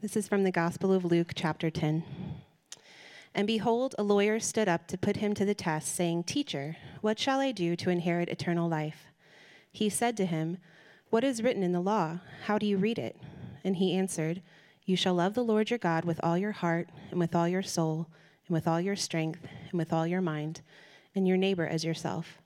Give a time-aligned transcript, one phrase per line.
[0.00, 2.04] This is from the Gospel of Luke, chapter 10.
[3.34, 7.18] And behold, a lawyer stood up to put him to the test, saying, Teacher, what
[7.18, 9.06] shall I do to inherit eternal life?
[9.72, 10.58] He said to him,
[11.10, 12.20] What is written in the law?
[12.44, 13.16] How do you read it?
[13.64, 14.40] And he answered,
[14.84, 17.64] You shall love the Lord your God with all your heart, and with all your
[17.64, 18.06] soul,
[18.46, 20.60] and with all your strength, and with all your mind,
[21.12, 22.38] and your neighbor as yourself.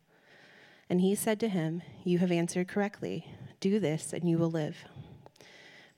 [0.88, 3.26] And he said to him, You have answered correctly.
[3.60, 4.86] Do this, and you will live.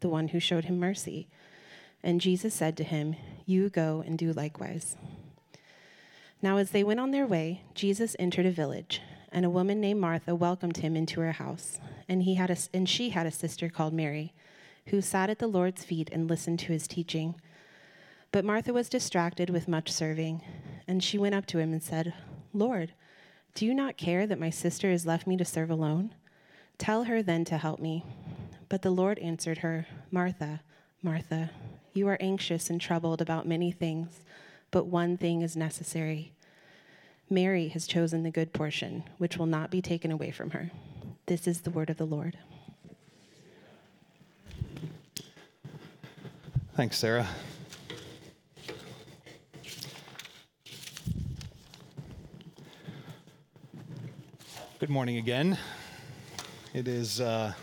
[0.00, 1.28] the one who showed him mercy.
[2.02, 4.96] And Jesus said to him, You go and do likewise.
[6.42, 9.00] Now, as they went on their way, Jesus entered a village,
[9.32, 11.80] and a woman named Martha welcomed him into her house.
[12.08, 14.34] And, he had a, and she had a sister called Mary,
[14.86, 17.34] who sat at the Lord's feet and listened to his teaching.
[18.32, 20.42] But Martha was distracted with much serving,
[20.86, 22.12] and she went up to him and said,
[22.52, 22.92] Lord,
[23.54, 26.14] do you not care that my sister has left me to serve alone?
[26.78, 28.04] Tell her then to help me.
[28.68, 30.60] But the Lord answered her, Martha,
[31.02, 31.50] Martha,
[31.92, 34.20] you are anxious and troubled about many things,
[34.70, 36.32] but one thing is necessary.
[37.30, 40.70] Mary has chosen the good portion, which will not be taken away from her.
[41.26, 42.38] This is the word of the Lord.
[46.74, 47.28] Thanks, Sarah.
[54.78, 55.56] Good morning again.
[56.74, 57.20] It is.
[57.20, 57.54] Uh,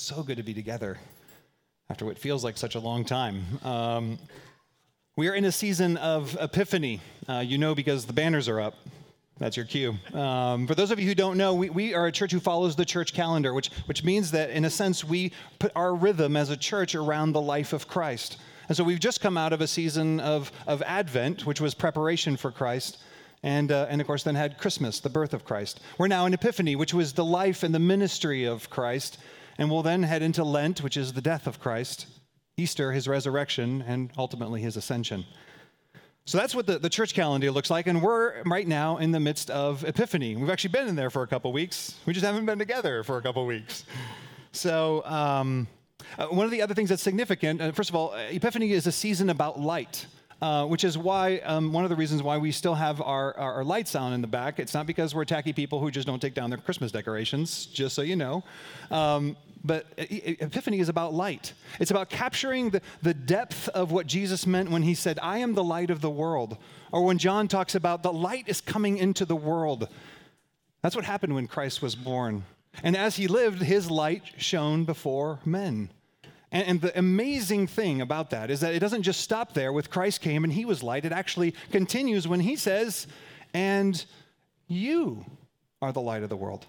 [0.00, 0.98] so good to be together
[1.88, 3.44] after what feels like such a long time.
[3.64, 4.18] Um,
[5.16, 7.00] we are in a season of Epiphany.
[7.28, 8.74] Uh, you know because the banners are up.
[9.38, 9.94] That's your cue.
[10.14, 12.76] Um, for those of you who don't know, we, we are a church who follows
[12.76, 16.50] the church calendar, which, which means that, in a sense, we put our rhythm as
[16.50, 18.38] a church around the life of Christ.
[18.68, 22.36] And so we've just come out of a season of, of Advent, which was preparation
[22.36, 22.98] for Christ.
[23.42, 25.80] And, uh, and of course, then had Christmas, the birth of Christ.
[25.98, 29.18] We're now in Epiphany, which was the life and the ministry of Christ.
[29.58, 32.06] And we'll then head into Lent, which is the death of Christ,
[32.56, 35.24] Easter, his resurrection, and ultimately his ascension.
[36.24, 37.86] So that's what the, the church calendar looks like.
[37.86, 40.34] And we're right now in the midst of Epiphany.
[40.34, 41.94] We've actually been in there for a couple weeks.
[42.04, 43.84] We just haven't been together for a couple weeks.
[44.50, 45.68] So, um,
[46.18, 48.92] uh, one of the other things that's significant, uh, first of all, Epiphany is a
[48.92, 50.06] season about light.
[50.42, 53.54] Uh, which is why um, one of the reasons why we still have our, our,
[53.54, 54.58] our, lights on in the back.
[54.58, 57.94] It's not because we're tacky people who just don't take down their Christmas decorations, just
[57.94, 58.44] so you know.
[58.90, 61.54] Um, but Epiphany is about light.
[61.80, 65.54] It's about capturing the, the depth of what Jesus meant when he said, I am
[65.54, 66.58] the light of the world.
[66.92, 69.88] Or when John talks about the light is coming into the world.
[70.82, 72.44] That's what happened when Christ was born.
[72.82, 75.90] And as he lived, his light shone before men.
[76.52, 79.90] And, and, the amazing thing about that is that it doesn't just stop there with
[79.90, 81.04] Christ came and he was light.
[81.04, 83.08] It actually continues when he says,
[83.52, 84.04] and
[84.68, 85.24] you
[85.82, 86.66] are the light of the world.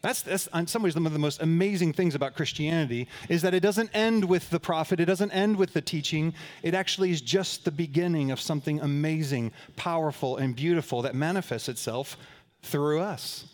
[0.00, 3.54] That's, that's in some ways one of the most amazing things about Christianity is that
[3.54, 6.34] it doesn't end with the prophet, it doesn't end with the teaching.
[6.62, 12.16] It actually is just the beginning of something amazing, powerful, and beautiful that manifests itself
[12.62, 13.46] through us.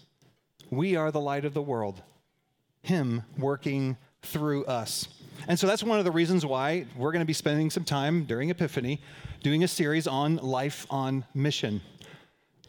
[0.71, 2.03] We are the light of the world,
[2.83, 5.09] Him working through us.
[5.49, 8.25] And so that's one of the reasons why we're going to be spending some time
[8.25, 9.01] during Epiphany
[9.43, 11.81] doing a series on life on mission.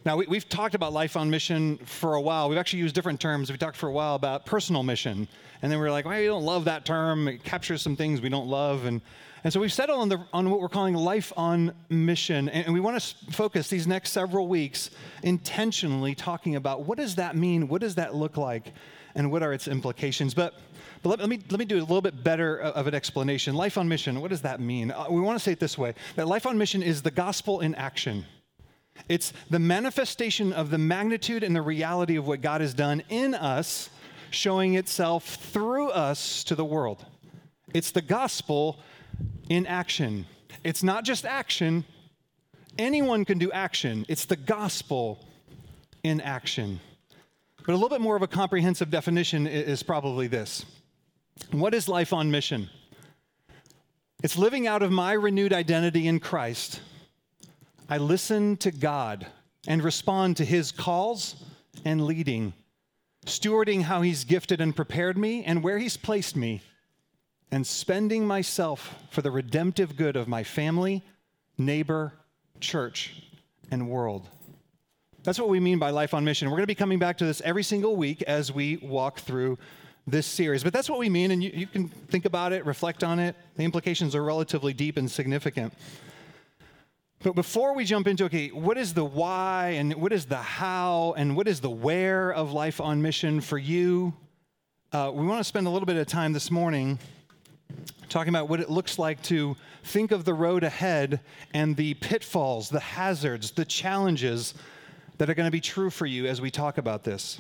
[0.06, 2.48] Now, we, have talked about life on mission for a while.
[2.48, 3.52] We've actually used different terms.
[3.52, 5.28] We talked for a while about personal mission.
[5.64, 7.28] And then we are like, well, we don't love that term.
[7.28, 8.86] It captures some things we don't love.
[8.86, 9.02] And,
[9.44, 12.50] and so we've settled on, the, on what we're calling life on mission.
[12.50, 14.92] And, and we want to focus these next several weeks
[15.24, 17.68] intentionally talking about what does that mean?
[17.68, 18.74] What does that look like?
[19.16, 20.34] And what are its implications?
[20.34, 20.54] But,
[21.02, 23.56] but let, let me, let me do a little bit better of an explanation.
[23.56, 24.92] Life on mission, what does that mean?
[24.92, 27.62] Uh, we want to say it this way that life on mission is the gospel
[27.62, 28.26] in action.
[29.10, 33.34] It's the manifestation of the magnitude and the reality of what God has done in
[33.34, 33.90] us,
[34.32, 37.06] showing itself through us to the world.
[37.74, 38.80] It's the gospel
[39.50, 40.26] in action.
[40.64, 41.86] It's not just action,
[42.78, 44.06] anyone can do action.
[44.08, 45.20] It's the gospel
[46.04, 46.80] in action.
[47.66, 50.66] But a little bit more of a comprehensive definition is probably this
[51.52, 52.70] What is life on mission?
[54.24, 56.82] It's living out of my renewed identity in Christ.
[57.90, 59.28] I listen to God
[59.68, 61.44] and respond to his calls
[61.84, 62.54] and leading,
[63.26, 66.62] stewarding how he's gifted and prepared me and where he's placed me,
[67.52, 71.04] and spending myself for the redemptive good of my family,
[71.58, 72.14] neighbor,
[72.60, 73.24] church,
[73.70, 74.30] and world.
[75.26, 76.50] That's what we mean by life on mission.
[76.50, 79.58] We're going to be coming back to this every single week as we walk through
[80.06, 80.64] this series.
[80.64, 83.36] But that's what we mean, and you, you, can think about it, reflect on it.
[83.56, 85.74] The implications are relatively deep and significant.
[87.24, 91.16] But before we jump into, okay, what is the why and what is the how
[91.18, 94.14] and what is the where of life on mission for you?
[94.92, 97.00] Uh, we want to spend a little bit of time this morning
[98.10, 101.20] talking about what it looks like to think of the road ahead
[101.52, 104.54] and the pitfalls, the hazards, the challenges
[105.18, 107.40] that are going to be true for you as we talk about this.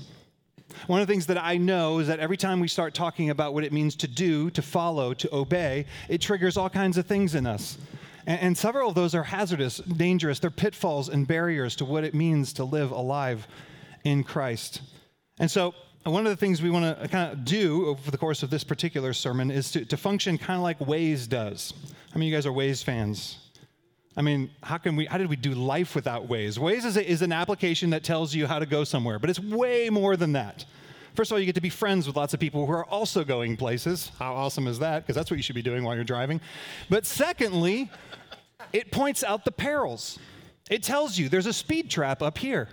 [0.88, 3.54] One of the things that I know is that every time we start talking about
[3.54, 7.36] what it means to do, to follow, to obey, it triggers all kinds of things
[7.36, 7.78] in us.
[8.26, 10.40] And, and several of those are hazardous, dangerous.
[10.40, 13.48] They're pitfalls and barriers to what it means to live alive
[14.04, 14.82] in Christ.
[15.40, 15.74] And so,
[16.04, 18.64] one of the things we want to kind of do over the course of this
[18.64, 21.74] particular sermon is to, to function kind of like Waze does.
[22.12, 23.45] How many of you guys are Waze fans?
[24.18, 25.06] I mean, how can we?
[25.06, 26.58] How did we do life without Waze?
[26.58, 29.40] Waze is, a, is an application that tells you how to go somewhere, but it's
[29.40, 30.66] way more than that.
[31.16, 33.24] First of all, you get to be friends with lots of people who are also
[33.24, 34.12] going places.
[34.20, 35.04] How awesome is that?
[35.04, 36.42] Because that's what you should be doing while you're driving.
[36.90, 37.90] But secondly,
[38.74, 40.20] it points out the perils.
[40.70, 42.68] It tells you there's a speed trap up here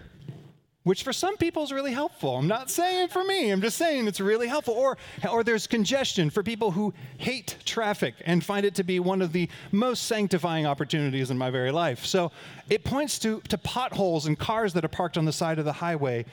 [0.85, 2.37] which for some people is really helpful.
[2.37, 4.75] I'm not saying for me, I'm just saying it's really helpful.
[4.75, 4.99] Or,
[5.31, 9.33] or there's congestion for people who hate traffic and find it to be one of
[9.33, 12.05] the most sanctifying opportunities in my very life.
[12.05, 12.33] So
[12.69, 15.73] it points to, to potholes and cars that are parked on the side of the
[15.73, 16.25] highway.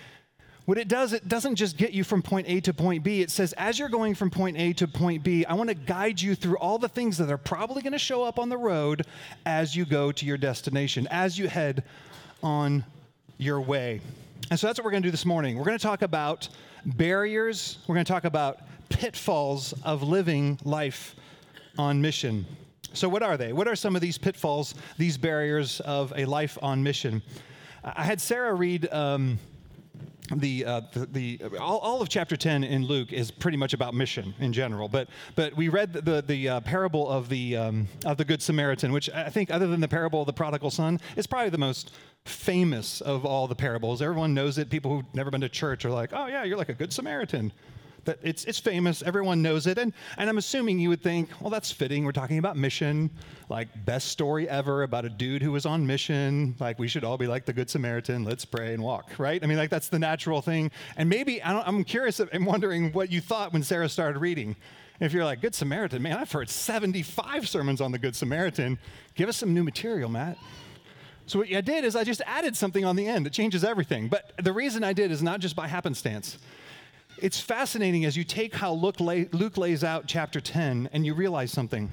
[0.66, 3.22] What it does, it doesn't just get you from point A to point B.
[3.22, 6.22] It says, as you're going from point A to point B, I want to guide
[6.22, 9.08] you through all the things that are probably going to show up on the road
[9.48, 11.84] as you go to your destination, as you head
[12.44, 12.86] on
[13.40, 14.02] your way.
[14.50, 15.58] And so that's what we're going to do this morning.
[15.58, 16.50] We're going to talk about
[16.84, 21.16] barriers, we're going to talk about pitfalls of living life
[21.78, 22.48] on mission.
[22.94, 23.54] So, what are they?
[23.54, 27.22] What are some of these pitfalls, these barriers of a life on mission?
[27.84, 29.38] I had Sarah read um,
[30.36, 33.94] the, uh, the, the all, all, of chapter 10 in Luke is pretty much about
[33.94, 37.88] mission in general, but but we read the the, the uh, parable of the um,
[38.06, 41.00] of the good Samaritan, which I think other than the parable of the prodigal son
[41.16, 41.92] is probably the most
[42.26, 44.02] famous of all the parables.
[44.02, 44.70] Everyone knows it.
[44.70, 47.52] People who've never been to church are like, oh, yeah, you're like a good Samaritan.
[48.06, 49.78] That it's, it's famous, everyone knows it.
[49.78, 52.06] And, and I'm assuming you would think, well, that's fitting.
[52.06, 53.10] We're talking about mission,
[53.50, 56.56] like best story ever about a dude who was on mission.
[56.60, 58.24] Like we should all be like the Good Samaritan.
[58.24, 59.44] Let's pray and walk, right?
[59.44, 60.72] I mean, like that's the natural thing.
[60.98, 64.56] And maybe I am curious, I'm wondering what you thought when Sarah started reading.
[65.00, 68.78] If you're like, Good Samaritan, man, I've heard 75 sermons on the Good Samaritan.
[69.16, 70.38] Give us some new material, Matt.
[71.26, 74.08] So what I did is I just added something on the end that changes everything.
[74.08, 76.40] But the reason I did is not just by happenstance.
[77.22, 81.14] It's fascinating as you take how Luke, lay, Luke lays out chapter 10 and you
[81.14, 81.92] realize something.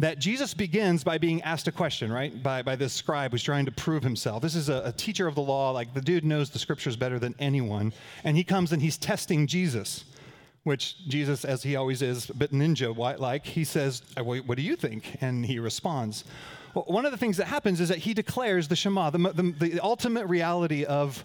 [0.00, 2.42] That Jesus begins by being asked a question, right?
[2.42, 4.42] By, by this scribe who's trying to prove himself.
[4.42, 7.20] This is a, a teacher of the law, like the dude knows the scriptures better
[7.20, 7.92] than anyone.
[8.24, 10.04] And he comes and he's testing Jesus
[10.64, 14.62] which Jesus, as he always is, a bit ninja like, he says, uh, What do
[14.62, 15.18] you think?
[15.20, 16.24] And he responds.
[16.74, 19.52] Well, one of the things that happens is that he declares the Shema, the, the,
[19.68, 21.22] the ultimate reality of,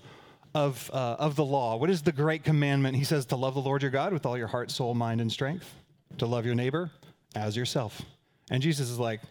[0.53, 1.75] of, uh, of the law.
[1.77, 2.95] What is the great commandment?
[2.95, 5.31] He says to love the Lord your God with all your heart, soul, mind, and
[5.31, 5.73] strength,
[6.17, 6.91] to love your neighbor
[7.35, 8.01] as yourself.
[8.49, 9.21] And Jesus is like,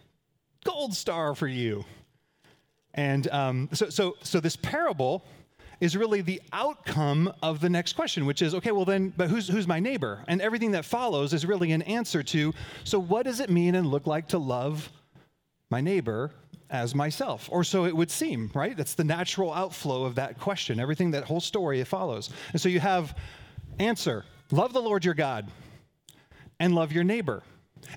[0.63, 1.85] gold star for you.
[2.93, 5.23] And um, so, so, so this parable
[5.79, 9.47] is really the outcome of the next question, which is okay, well, then, but who's,
[9.47, 10.23] who's my neighbor?
[10.27, 13.87] And everything that follows is really an answer to so, what does it mean and
[13.87, 14.91] look like to love
[15.69, 16.31] my neighbor
[16.69, 17.49] as myself.
[17.51, 18.75] Or so it would seem, right?
[18.75, 20.79] That's the natural outflow of that question.
[20.79, 22.29] Everything, that whole story, it follows.
[22.51, 23.15] And so you have
[23.79, 25.49] answer love the Lord your God
[26.59, 27.43] and love your neighbor.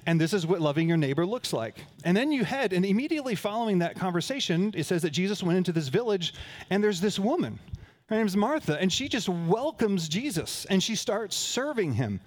[0.07, 1.77] And this is what loving your neighbor looks like.
[2.05, 5.73] And then you head, and immediately following that conversation, it says that Jesus went into
[5.73, 6.35] this village,
[6.71, 7.59] and there's this woman.
[8.07, 12.21] Her name's Martha, and she just welcomes Jesus and she starts serving him.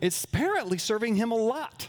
[0.00, 1.88] It's apparently serving him a lot.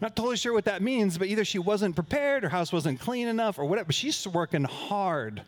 [0.00, 3.26] Not totally sure what that means, but either she wasn't prepared, her house wasn't clean
[3.26, 3.86] enough, or whatever.
[3.86, 5.42] But she's working hard.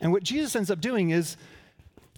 [0.00, 1.36] And what Jesus ends up doing is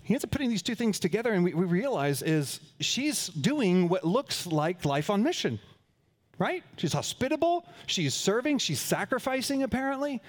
[0.03, 3.91] he ends up putting these two things together, and we, we realize is she's doing
[3.91, 5.61] what looks like life on mission.
[6.39, 6.65] right?
[6.79, 10.23] She's hospitable, she's serving, she's sacrificing, apparently.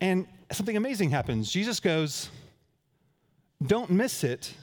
[0.00, 1.50] And something amazing happens.
[1.50, 2.30] Jesus goes,
[3.66, 4.54] Don't miss it.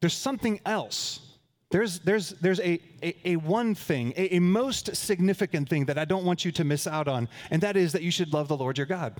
[0.00, 1.25] There's something else.
[1.70, 6.04] There's, there's, there's a, a, a one thing, a, a most significant thing that I
[6.04, 8.56] don't want you to miss out on, and that is that you should love the
[8.56, 9.16] Lord your God.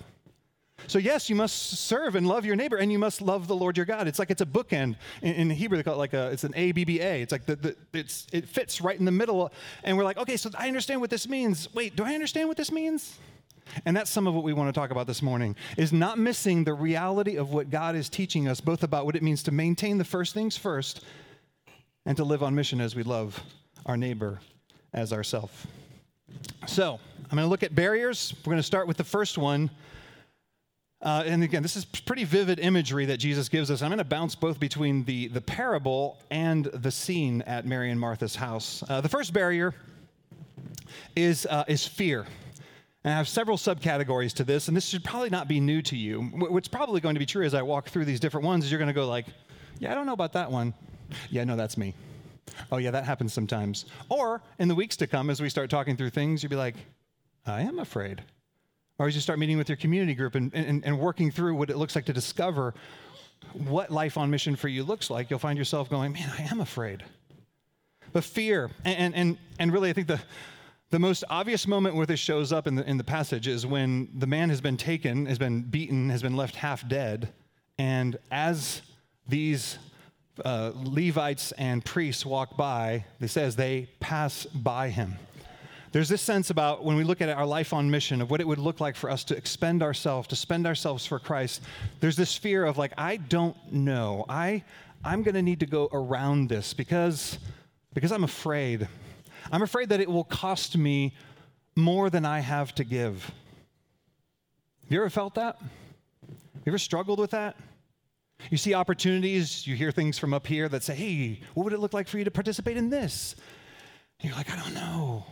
[0.86, 3.76] So, yes, you must serve and love your neighbor, and you must love the Lord
[3.76, 4.06] your God.
[4.06, 4.94] It's like it's a bookend.
[5.22, 7.22] In, in Hebrew, they call it like a, it's an A B B A.
[7.22, 9.50] It's like the, the, it's, it fits right in the middle.
[9.82, 11.74] And we're like, okay, so I understand what this means.
[11.74, 13.18] Wait, do I understand what this means?
[13.84, 16.62] And that's some of what we want to talk about this morning is not missing
[16.62, 19.98] the reality of what God is teaching us, both about what it means to maintain
[19.98, 21.04] the first things first
[22.06, 23.42] and to live on mission as we love
[23.84, 24.40] our neighbor
[24.94, 25.66] as ourself.
[26.66, 26.98] So,
[27.30, 28.34] I'm going to look at barriers.
[28.44, 29.68] We're going to start with the first one.
[31.02, 33.82] Uh, and again, this is pretty vivid imagery that Jesus gives us.
[33.82, 38.00] I'm going to bounce both between the, the parable and the scene at Mary and
[38.00, 38.82] Martha's house.
[38.88, 39.74] Uh, the first barrier
[41.14, 42.26] is, uh, is fear.
[43.04, 45.96] And I have several subcategories to this, and this should probably not be new to
[45.96, 46.22] you.
[46.22, 48.78] What's probably going to be true as I walk through these different ones is you're
[48.78, 49.26] going to go like,
[49.78, 50.74] yeah, I don't know about that one.
[51.30, 51.94] Yeah, no, that's me.
[52.70, 53.86] Oh, yeah, that happens sometimes.
[54.08, 56.76] Or in the weeks to come, as we start talking through things, you'll be like,
[57.44, 58.22] I am afraid.
[58.98, 61.70] Or as you start meeting with your community group and, and, and working through what
[61.70, 62.74] it looks like to discover
[63.52, 66.60] what life on mission for you looks like, you'll find yourself going, man, I am
[66.60, 67.04] afraid.
[68.12, 70.20] But fear, and, and, and really, I think the,
[70.90, 74.08] the most obvious moment where this shows up in the, in the passage is when
[74.14, 77.32] the man has been taken, has been beaten, has been left half dead,
[77.78, 78.82] and as
[79.28, 79.78] these
[80.44, 85.16] uh, Levites and priests walk by, it says they pass by him.
[85.92, 88.46] There's this sense about when we look at our life on mission of what it
[88.46, 91.62] would look like for us to expend ourselves, to spend ourselves for Christ.
[92.00, 94.26] There's this fear of like, I don't know.
[94.28, 94.62] I,
[95.04, 97.38] I'm going to need to go around this because,
[97.94, 98.88] because I'm afraid.
[99.50, 101.14] I'm afraid that it will cost me
[101.76, 103.24] more than I have to give.
[104.82, 105.58] Have you ever felt that?
[106.28, 107.56] You ever struggled with that?
[108.50, 111.80] You see opportunities, you hear things from up here that say, hey, what would it
[111.80, 113.34] look like for you to participate in this?
[114.20, 115.26] And you're like, I don't know.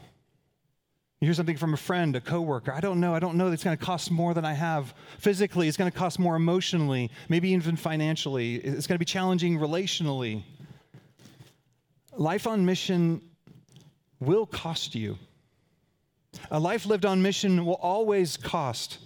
[1.21, 2.73] You hear something from a friend, a coworker.
[2.73, 3.15] I don't know.
[3.15, 3.51] I don't know.
[3.51, 5.69] It's going to cost more than I have physically.
[5.69, 8.57] It's going to cost more emotionally, maybe even financially.
[8.57, 10.43] It's going to be challenging relationally.
[12.17, 13.23] Life on mission
[14.21, 15.19] will cost you.
[16.51, 18.99] A life lived on mission will always cost.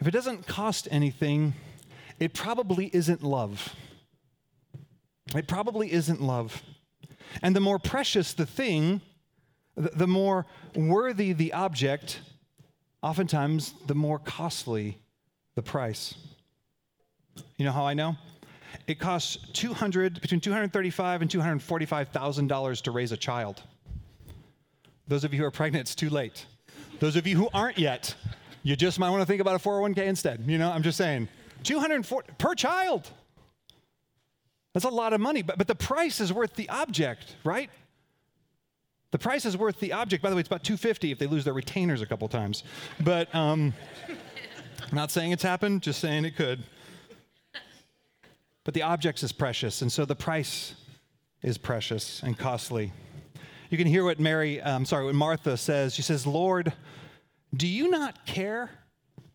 [0.00, 1.54] If it doesn't cost anything,
[2.18, 3.74] it probably isn't love.
[5.34, 6.62] It probably isn't love.
[7.42, 9.00] And the more precious the thing,
[9.76, 12.20] the more worthy the object,
[13.02, 14.98] oftentimes the more costly
[15.54, 16.14] the price.
[17.56, 18.16] You know how I know?
[18.86, 23.62] It costs 200 between 235 and 245,000 dollars to raise a child.
[25.06, 26.46] Those of you who are pregnant, it's too late.
[27.00, 28.14] Those of you who aren't yet,
[28.62, 30.44] you just might want to think about a 401k instead.
[30.46, 31.28] You know, I'm just saying.
[31.64, 33.10] 240 per child.
[34.74, 37.70] That's a lot of money, but, but the price is worth the object, right?
[39.10, 40.22] The price is worth the object.
[40.22, 42.62] By the way, it's about 250 if they lose their retainers a couple times.
[43.00, 43.72] But um,
[44.08, 44.16] I'm
[44.92, 46.62] not saying it's happened, just saying it could.
[48.64, 50.74] But the object is precious, and so the price
[51.42, 52.92] is precious and costly.
[53.70, 55.94] You can hear what Mary, um, sorry, what Martha says.
[55.94, 56.72] She says, Lord,
[57.54, 58.70] do you not care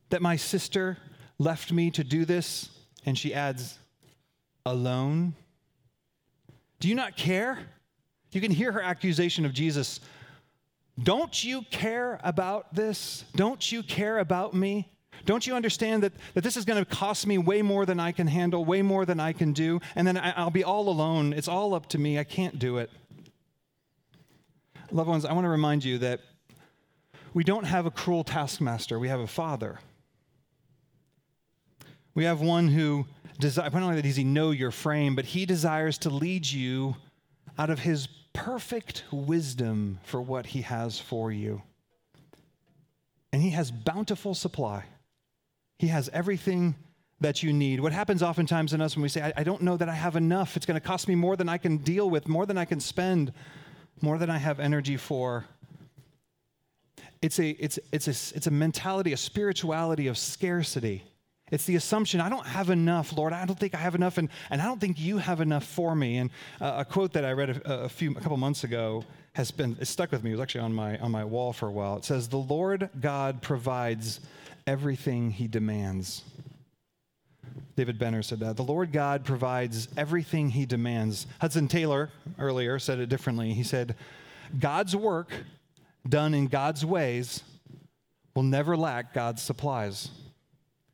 [0.10, 0.98] that my sister
[1.40, 2.70] left me to do this?
[3.06, 3.78] And she adds,
[4.66, 5.34] alone?
[6.80, 7.60] Do you not care?
[8.32, 10.00] You can hear her accusation of Jesus.
[11.02, 13.26] Don't you care about this?
[13.36, 14.90] Don't you care about me?
[15.26, 18.12] Don't you understand that, that this is going to cost me way more than I
[18.12, 19.80] can handle, way more than I can do?
[19.96, 21.34] And then I, I'll be all alone.
[21.34, 22.20] It's all up to me.
[22.20, 22.90] I can't do it.
[24.92, 26.20] Loved ones, I want to remind you that
[27.34, 29.80] we don't have a cruel taskmaster, we have a father.
[32.16, 33.06] We have one who
[33.40, 36.96] desires, not only does he know your frame, but he desires to lead you
[37.58, 41.62] out of his perfect wisdom for what he has for you.
[43.32, 44.86] And he has bountiful supply.
[45.80, 46.76] He has everything
[47.20, 47.80] that you need.
[47.80, 50.16] What happens oftentimes in us when we say, I, I don't know that I have
[50.16, 52.66] enough, it's going to cost me more than I can deal with, more than I
[52.66, 53.34] can spend,
[54.02, 55.46] more than I have energy for.
[57.22, 61.04] It's a, it's, it's a, it's a mentality, a spirituality of scarcity.
[61.54, 63.32] It's the assumption, I don't have enough, Lord.
[63.32, 65.96] I don't think I have enough, and, and I don't think you have enough for
[65.96, 66.18] me.
[66.18, 69.52] And uh, a quote that I read a, a, few, a couple months ago has
[69.52, 70.32] been, it stuck with me.
[70.32, 71.98] It was actually on my, on my wall for a while.
[71.98, 74.20] It says, The Lord God provides
[74.66, 76.24] everything he demands.
[77.76, 78.58] David Benner said that.
[78.58, 81.28] The Lord God provides everything he demands.
[81.40, 83.54] Hudson Taylor earlier said it differently.
[83.54, 83.96] He said,
[84.60, 85.32] God's work
[86.10, 87.44] done in God's ways
[88.34, 90.10] will never lack God's supplies.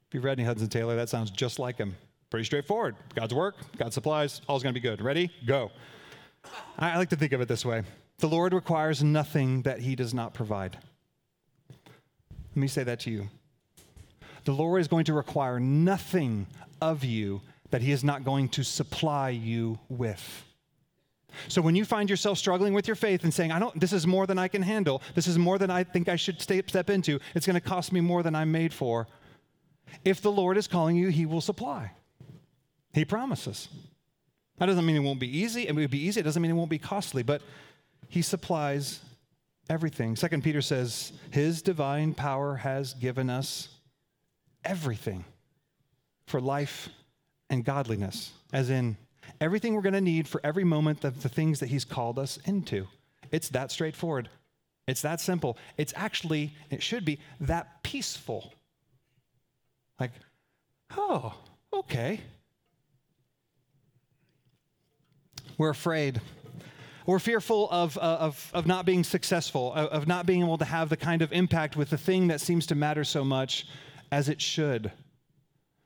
[0.09, 1.95] If you've read any Hudson Taylor, that sounds just like him.
[2.31, 2.95] Pretty straightforward.
[3.13, 5.01] God's work, God's supplies, all's going to be good.
[5.01, 5.29] Ready?
[5.45, 5.69] Go.
[6.79, 7.83] I like to think of it this way
[8.17, 10.79] The Lord requires nothing that he does not provide.
[11.69, 13.29] Let me say that to you.
[14.45, 16.47] The Lord is going to require nothing
[16.81, 20.43] of you that he is not going to supply you with.
[21.49, 24.07] So when you find yourself struggling with your faith and saying, I don't, this is
[24.07, 27.19] more than I can handle, this is more than I think I should step into,
[27.35, 29.07] it's going to cost me more than I'm made for.
[30.03, 31.91] If the Lord is calling you, he will supply.
[32.93, 33.69] He promises.
[34.57, 35.67] That doesn't mean it won't be easy.
[35.67, 36.19] It would be easy.
[36.19, 37.41] It doesn't mean it won't be costly, but
[38.07, 38.99] he supplies
[39.69, 40.15] everything.
[40.15, 43.69] Second Peter says, His divine power has given us
[44.65, 45.23] everything
[46.25, 46.89] for life
[47.49, 48.97] and godliness, as in
[49.39, 52.37] everything we're going to need for every moment of the things that He's called us
[52.45, 52.87] into.
[53.31, 54.29] It's that straightforward.
[54.87, 55.57] It's that simple.
[55.77, 58.53] It's actually, it should be that peaceful.
[59.99, 60.11] Like,
[60.95, 61.33] oh,
[61.73, 62.21] okay.
[65.57, 66.21] We're afraid.
[67.05, 70.65] We're fearful of, uh, of, of not being successful, of, of not being able to
[70.65, 73.67] have the kind of impact with the thing that seems to matter so much
[74.11, 74.91] as it should.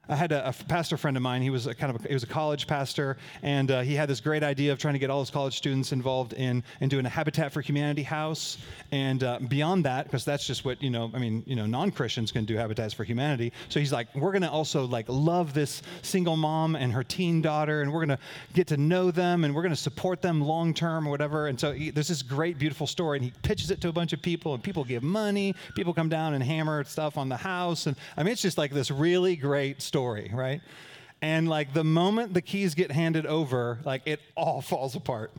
[0.10, 1.42] I had a, a, pastor friend of mine.
[1.42, 4.10] He was a kind of a, he was a college pastor, and uh, he had
[4.10, 7.06] this great idea of trying to get all his college students involved in in doing
[7.06, 8.58] a Habitat for Humanity house.
[8.92, 11.10] And uh, beyond that, because that's just what you know.
[11.14, 13.54] I mean, you know, non Christians can do Habitats for Humanity.
[13.70, 17.42] So he's like, we're going to also like love this single mom and her teen
[17.42, 20.42] daughter, and we're going to get to know them, and we're going to support them
[20.42, 21.48] long term or whatever.
[21.48, 24.12] And so he, there's this great, beautiful story, and he pitches it to a bunch
[24.12, 25.56] of people, and people give money.
[25.76, 28.72] People come down and hammer stuff on the house, and I mean, it's just like
[28.72, 29.93] this really great story,
[30.34, 30.62] right?
[31.22, 35.32] And like the moment the keys get handed over, like it all falls apart.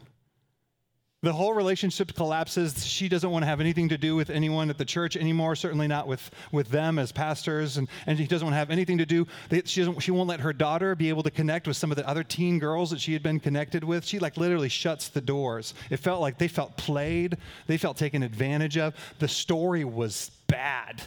[1.24, 2.84] The whole relationship collapses.
[2.84, 5.88] She doesn't want to have anything to do with anyone at the church anymore, certainly
[5.88, 7.78] not with, with them as pastors.
[7.78, 9.26] And, and she doesn't want to have anything to do.
[9.64, 12.06] She, doesn't, she won't let her daughter be able to connect with some of the
[12.06, 14.04] other teen girls that she had been connected with.
[14.04, 15.72] She like literally shuts the doors.
[15.88, 18.94] It felt like they felt played, they felt taken advantage of.
[19.18, 21.02] The story was bad.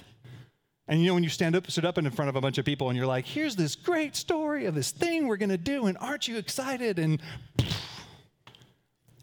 [0.87, 2.65] And you know, when you stand up, sit up in front of a bunch of
[2.65, 5.87] people and you're like, here's this great story of this thing we're going to do,
[5.87, 6.97] and aren't you excited?
[6.97, 7.21] And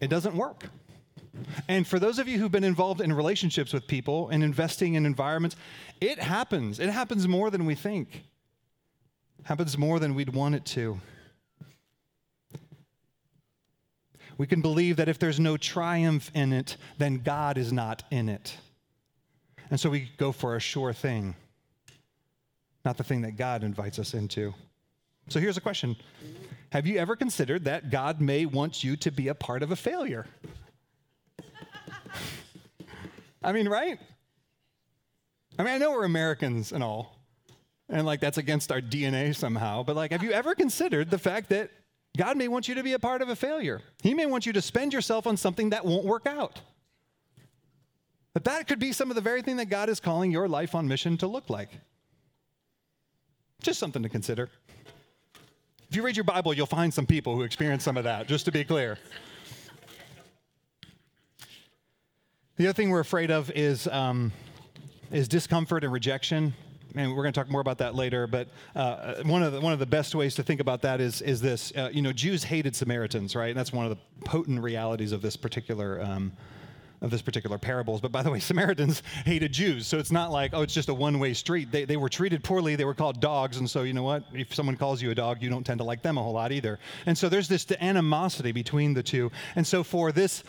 [0.00, 0.64] it doesn't work.
[1.66, 5.07] And for those of you who've been involved in relationships with people and investing in
[5.07, 5.57] environments,
[6.00, 6.79] it happens.
[6.79, 8.24] It happens more than we think.
[9.38, 11.00] It happens more than we'd want it to.
[14.37, 18.29] We can believe that if there's no triumph in it, then God is not in
[18.29, 18.57] it.
[19.70, 21.37] And so we go for a sure thing
[22.85, 24.53] not the thing that God invites us into.
[25.29, 25.97] So here's a question
[26.70, 29.77] Have you ever considered that God may want you to be a part of a
[29.77, 30.27] failure?
[33.42, 33.99] I mean, right?
[35.59, 37.16] I mean, I know we're Americans and all,
[37.88, 41.51] and like that's against our DNA somehow, but like, have you ever considered the fact
[41.51, 41.70] that
[42.16, 43.81] God may want you to be a part of a failure?
[44.03, 46.61] He may want you to spend yourself on something that won't work out.
[48.33, 50.75] But that could be some of the very thing that God is calling your life
[50.75, 51.70] on mission to look like.
[53.64, 54.50] Just something to consider.
[55.88, 58.44] If you read your Bible, you'll find some people who experience some of that, just
[58.44, 58.98] to be clear.
[62.57, 64.33] The other thing we're afraid of is, um,
[65.11, 66.53] is discomfort and rejection.
[66.94, 68.27] And we're going to talk more about that later.
[68.27, 71.22] But uh, one, of the, one of the best ways to think about that is,
[71.22, 71.72] is this.
[71.74, 73.48] Uh, you know, Jews hated Samaritans, right?
[73.48, 76.35] And that's one of the potent realities of this particular um,
[77.05, 78.01] of this particular parables.
[78.01, 80.95] But by the way, Samaritans hated Jews, so it's not like, oh, it's just a
[80.95, 81.71] one way street.
[81.71, 84.25] They, they were treated poorly, they were called dogs, and so you know what?
[84.33, 86.51] If someone calls you a dog, you don't tend to like them a whole lot
[86.51, 86.79] either.
[87.07, 89.31] And so there's this animosity between the two.
[89.55, 90.43] And so for this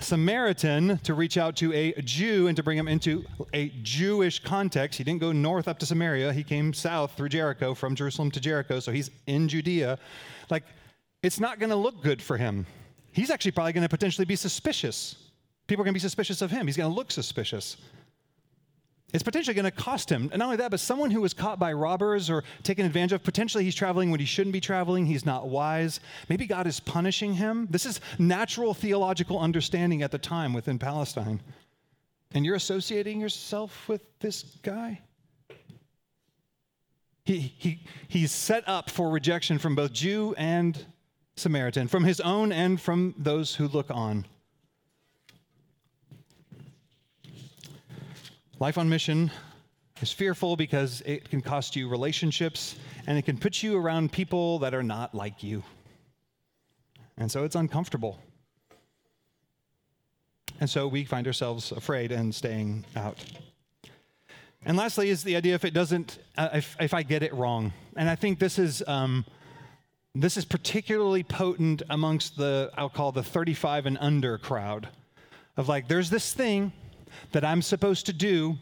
[0.00, 4.98] Samaritan to reach out to a Jew and to bring him into a Jewish context.
[4.98, 8.40] He didn't go north up to Samaria, he came south through Jericho, from Jerusalem to
[8.40, 9.98] Jericho, so he's in Judea.
[10.50, 10.64] Like,
[11.22, 12.66] it's not going to look good for him.
[13.10, 15.27] He's actually probably going to potentially be suspicious
[15.68, 16.66] People are going to be suspicious of him.
[16.66, 17.76] He's going to look suspicious.
[19.14, 20.28] It's potentially going to cost him.
[20.32, 23.22] And not only that, but someone who was caught by robbers or taken advantage of,
[23.22, 25.06] potentially he's traveling when he shouldn't be traveling.
[25.06, 26.00] He's not wise.
[26.28, 27.68] Maybe God is punishing him.
[27.70, 31.40] This is natural theological understanding at the time within Palestine.
[32.32, 35.00] And you're associating yourself with this guy?
[37.24, 40.86] He, he, he's set up for rejection from both Jew and
[41.36, 44.26] Samaritan, from his own and from those who look on.
[48.60, 49.30] Life on mission
[50.02, 52.74] is fearful because it can cost you relationships
[53.06, 55.62] and it can put you around people that are not like you.
[57.16, 58.18] And so it's uncomfortable.
[60.58, 63.24] And so we find ourselves afraid and staying out.
[64.64, 67.72] And lastly, is the idea if it doesn't, uh, if, if I get it wrong.
[67.94, 68.82] And I think this is.
[68.88, 69.24] Um,
[70.14, 74.88] this is particularly potent amongst the, I'll call the 35 and under crowd
[75.56, 76.72] of like, there's this thing
[77.32, 78.56] that I'm supposed to do,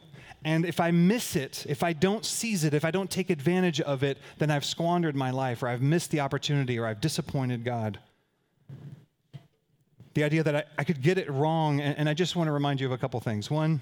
[0.45, 3.81] and if I miss it, if I don't seize it, if I don't take advantage
[3.81, 7.65] of it, then I've squandered my life, or I've missed the opportunity, or I've disappointed
[7.65, 7.99] God.
[10.15, 12.53] The idea that I, I could get it wrong, and, and I just want to
[12.53, 13.51] remind you of a couple things.
[13.51, 13.81] One,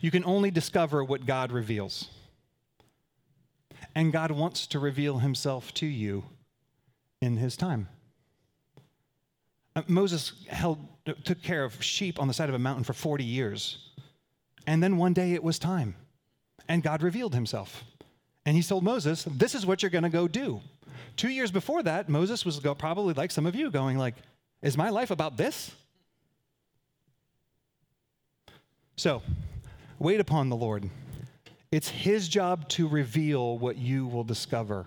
[0.00, 2.08] you can only discover what God reveals.
[3.94, 6.24] And God wants to reveal himself to you
[7.20, 7.88] in his time.
[9.76, 10.86] Uh, Moses held,
[11.24, 13.90] took care of sheep on the side of a mountain for 40 years.
[14.66, 15.96] And then one day it was time.
[16.68, 17.84] And God revealed himself.
[18.46, 20.60] And he told Moses, This is what you're going to go do.
[21.16, 24.14] Two years before that, Moses was go, probably like some of you, going like,
[24.62, 25.72] Is my life about this?
[28.96, 29.22] So,
[29.98, 30.88] wait upon the Lord.
[31.72, 34.86] It's his job to reveal what you will discover.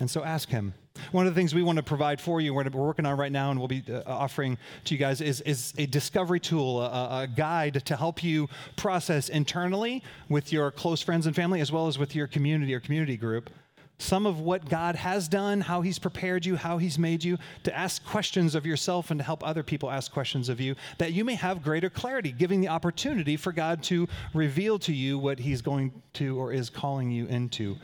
[0.00, 0.74] And so ask him.
[1.12, 3.50] One of the things we want to provide for you, we're working on right now,
[3.50, 7.28] and we'll be uh, offering to you guys, is, is a discovery tool, a, a,
[7.28, 11.98] guide to help you process internally with your close friends and family, as well as
[11.98, 13.50] with your community or community group,
[13.98, 17.76] some of what God has done, how He's prepared you, how He's made you, to
[17.76, 21.24] ask questions of yourself and to help other people ask questions of you, that you
[21.24, 25.62] may have greater clarity, giving the opportunity for God to reveal to you what He's
[25.62, 27.76] going to or is calling you into,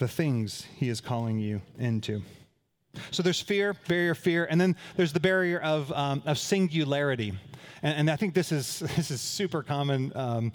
[0.00, 2.22] the things He is calling you into.
[3.12, 7.38] So there's fear, barrier fear, and then there's the barrier of, um, of singularity.
[7.84, 10.52] And, and, I think this is, this is super common, um,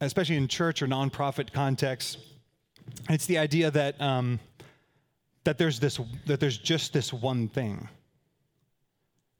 [0.00, 2.16] especially in church or nonprofit contexts
[3.08, 4.40] it's the idea that, um,
[5.44, 7.88] that, there's this, that there's just this one thing.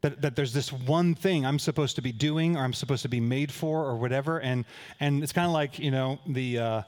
[0.02, 3.08] That, that there's this one thing I'm supposed to be doing or I'm supposed to
[3.08, 4.38] be made for or whatever.
[4.38, 4.64] And,
[5.00, 6.82] and it's kind of like, you know, the, uh,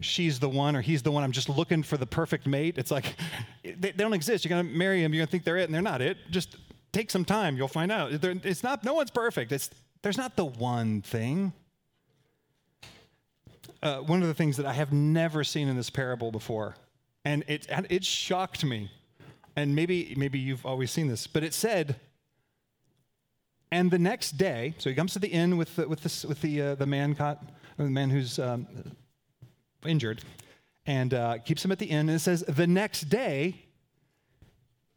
[0.00, 1.22] she's the one or he's the one.
[1.22, 2.78] I'm just looking for the perfect mate.
[2.78, 3.16] It's like,
[3.64, 4.44] they, don't exist.
[4.44, 5.12] You're going to marry them.
[5.12, 6.18] You're going to think they're it and they're not it.
[6.30, 6.56] Just
[6.92, 7.56] take some time.
[7.56, 8.12] You'll find out.
[8.12, 9.52] It's not, no one's perfect.
[9.52, 9.70] It's,
[10.02, 11.52] there's not the one thing
[13.82, 16.76] uh, one of the things that I have never seen in this parable before,
[17.24, 18.90] and it it shocked me.
[19.54, 21.96] And maybe maybe you've always seen this, but it said,
[23.72, 26.40] and the next day, so he comes to the inn with the, with the, with
[26.42, 27.42] the uh, the man caught,
[27.76, 28.66] the man who's um,
[29.84, 30.22] injured,
[30.86, 32.08] and uh, keeps him at the inn.
[32.08, 33.66] And it says the next day,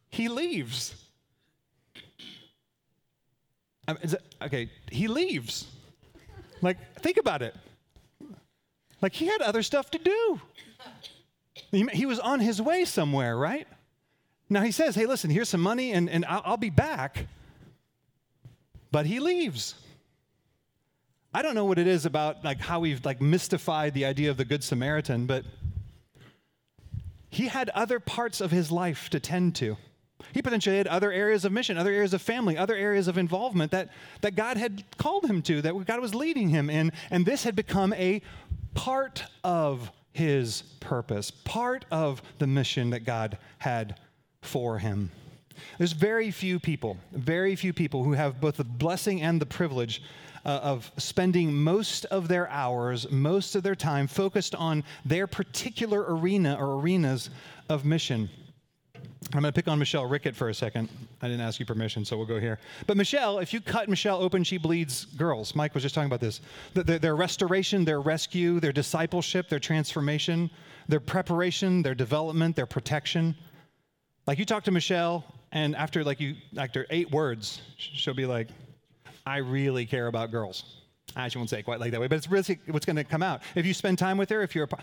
[0.09, 0.95] he leaves.
[3.87, 5.65] It, okay, he leaves.
[6.61, 7.55] Like, think about it.
[9.01, 10.41] Like he had other stuff to do.
[11.71, 13.67] He, was on his way somewhere, right?
[14.49, 17.27] Now he says, hey, listen, here's some money and, and I'll, I'll be back.
[18.91, 19.75] But he leaves.
[21.33, 24.37] I don't know what it is about like how we've like mystified the idea of
[24.37, 25.45] the Good Samaritan, but
[27.29, 29.77] he had other parts of his life to tend to.
[30.33, 33.71] He potentially had other areas of mission, other areas of family, other areas of involvement
[33.71, 33.89] that,
[34.21, 36.91] that God had called him to, that God was leading him in.
[37.09, 38.21] And this had become a
[38.73, 43.97] part of his purpose, part of the mission that God had
[44.41, 45.11] for him.
[45.77, 50.01] There's very few people, very few people who have both the blessing and the privilege
[50.45, 56.05] uh, of spending most of their hours, most of their time focused on their particular
[56.15, 57.29] arena or arenas
[57.69, 58.29] of mission.
[59.33, 60.89] I'm going to pick on Michelle Rickett for a second.
[61.21, 62.57] I didn't ask you permission, so we'll go here.
[62.87, 65.53] But Michelle, if you cut Michelle open, she bleeds girls.
[65.53, 66.41] Mike was just talking about this.
[66.73, 70.49] Their, their restoration, their rescue, their discipleship, their transformation,
[70.87, 73.35] their preparation, their development, their protection.
[74.25, 78.47] Like you talk to Michelle, and after like you after eight words, she'll be like,
[79.29, 80.63] "I really care about girls."
[81.15, 83.03] I actually won't say it quite like that way, but it's really what's going to
[83.03, 83.41] come out.
[83.55, 84.77] If you spend time with her, if you're a,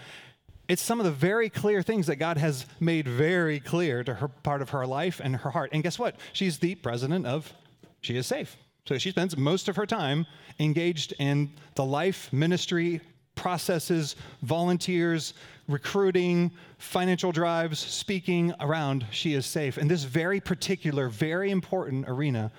[0.69, 4.29] it's some of the very clear things that God has made very clear to her
[4.29, 5.71] part of her life and her heart.
[5.73, 6.17] And guess what?
[6.33, 7.53] She's the president of
[8.01, 8.57] She is Safe.
[8.87, 10.27] So she spends most of her time
[10.59, 13.01] engaged in the life, ministry,
[13.35, 15.35] processes, volunteers,
[15.69, 22.51] recruiting, financial drives, speaking around She is Safe in this very particular, very important arena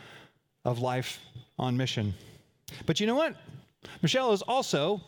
[0.68, 1.20] of life
[1.58, 2.14] on mission.
[2.86, 3.36] But you know what?
[4.02, 5.02] Michelle is also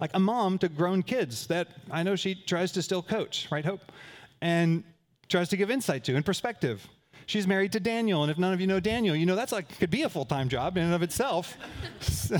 [0.00, 3.64] like a mom to grown kids that I know she tries to still coach, right,
[3.64, 3.92] Hope?
[4.40, 4.82] And
[5.28, 6.88] tries to give insight to and perspective.
[7.26, 9.78] She's married to Daniel, and if none of you know Daniel, you know that's like
[9.78, 11.56] could be a full-time job in and of itself.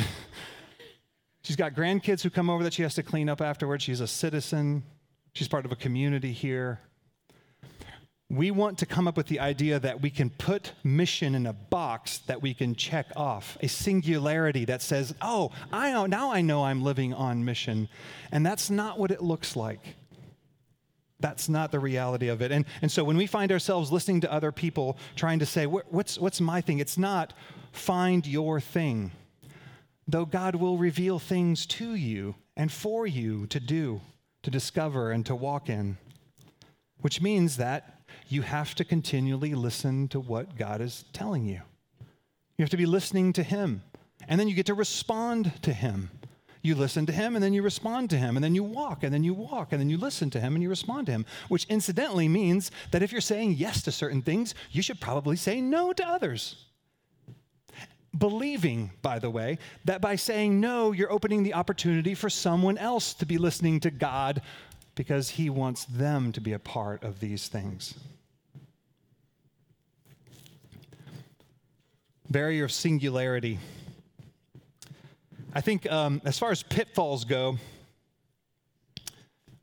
[1.45, 3.83] She's got grandkids who come over that she has to clean up afterwards.
[3.85, 4.83] She's a citizen.
[5.35, 6.81] She's part of a community here.
[8.33, 11.53] We want to come up with the idea that we can put mission in a
[11.53, 16.41] box that we can check off, a singularity that says, oh, I know, now I
[16.41, 17.91] know I'm living on mission.
[18.33, 19.81] And that's not what it looks like.
[21.21, 22.53] That's not the reality of it.
[22.53, 26.19] And, and so when we find ourselves listening to other people trying to say, what's,
[26.19, 26.79] what's my thing?
[26.79, 27.35] It's not
[27.71, 29.13] find your thing,
[30.09, 34.01] though God will reveal things to you and for you to do,
[34.43, 35.99] to discover, and to walk in,
[37.03, 41.61] which means that you have to continually listen to what God is telling you.
[42.57, 43.83] You have to be listening to Him,
[44.29, 46.11] and then you get to respond to Him.
[46.63, 49.13] You listen to Him, and then you respond to Him, and then you walk, and
[49.13, 51.67] then you walk, and then you listen to Him, and you respond to Him, which
[51.69, 55.93] incidentally means that if you're saying yes to certain things, you should probably say no
[55.93, 56.67] to others.
[58.17, 63.15] Believing, by the way, that by saying no, you're opening the opportunity for someone else
[63.15, 64.43] to be listening to God
[64.95, 67.95] because He wants them to be a part of these things.
[72.33, 73.59] Barrier of singularity.
[75.55, 77.59] I think, um, as far as pitfalls go,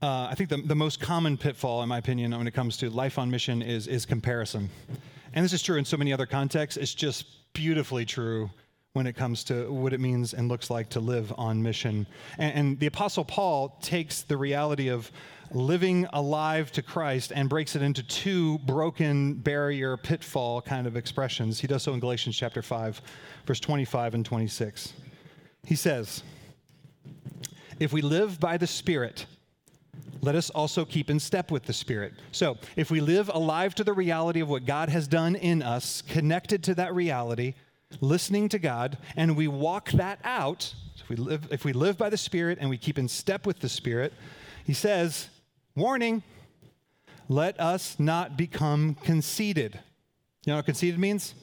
[0.01, 2.89] uh, I think the, the most common pitfall, in my opinion, when it comes to
[2.89, 4.69] life on mission is, is comparison.
[5.33, 6.77] And this is true in so many other contexts.
[6.77, 8.49] It's just beautifully true
[8.99, 12.05] when it comes to what it means and looks like to live on mission.
[12.37, 15.09] And, and the Apostle Paul takes the reality of
[15.51, 21.61] living alive to Christ and breaks it into two broken barrier pitfall kind of expressions.
[21.61, 23.01] He does so in Galatians chapter 5,
[23.45, 24.91] verse 25 and 26.
[25.63, 26.21] He says,
[27.79, 29.27] If we live by the Spirit,
[30.19, 32.15] let us also keep in step with the Spirit.
[32.33, 36.01] So, if we live alive to the reality of what God has done in us,
[36.01, 37.53] connected to that reality,
[38.01, 42.09] listening to God, and we walk that out, if we live, if we live by
[42.09, 44.13] the Spirit and we keep in step with the Spirit,
[44.63, 45.29] he says,
[45.75, 46.23] Warning,
[47.27, 49.79] let us not become conceited.
[50.45, 51.33] You know what conceited means?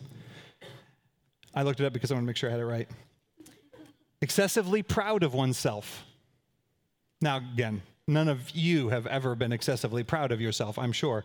[1.54, 2.88] I looked it up because I want to make sure I had it right.
[4.20, 6.04] Excessively proud of oneself.
[7.20, 11.24] Now, again, none of you have ever been excessively proud of yourself, I'm sure.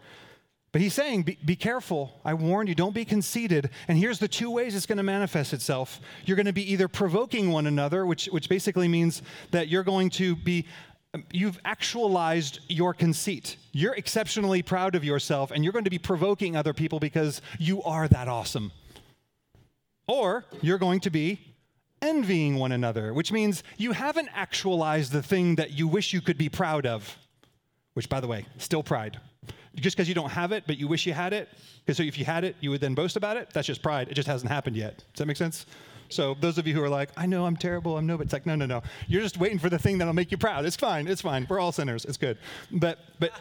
[0.72, 2.22] But he's saying, be, be, careful.
[2.24, 3.70] I warn you, don't be conceited.
[3.90, 6.00] And here's the two ways it's going to manifest itself.
[6.26, 10.10] You're going to be either provoking one another, which, which basically means that you're going
[10.12, 10.66] to be
[11.32, 13.58] you've actualized your conceit.
[13.74, 17.84] You're exceptionally proud of yourself, and you're going to be provoking other people because you
[17.84, 18.72] are that awesome.
[20.08, 21.56] Or you're going to be
[22.02, 26.38] envying one another, which means you haven't actualized the thing that you wish you could
[26.38, 27.18] be proud of,
[27.94, 29.20] which, by the way, still pride.
[29.76, 31.48] Just because you don't have it, but you wish you had it,
[31.86, 34.10] because so if you had it, you would then boast about it, that's just pride.
[34.10, 34.98] It just hasn't happened yet.
[34.98, 35.66] Does that make sense?
[36.10, 38.34] So those of you who are like, I know I'm terrible, I'm no, but it's
[38.34, 38.84] like, no, no, no.
[39.08, 40.66] You're just waiting for the thing that'll make you proud.
[40.66, 41.48] It's fine, it's fine.
[41.50, 42.04] We're all sinners.
[42.04, 42.38] It's good.
[42.70, 43.32] But but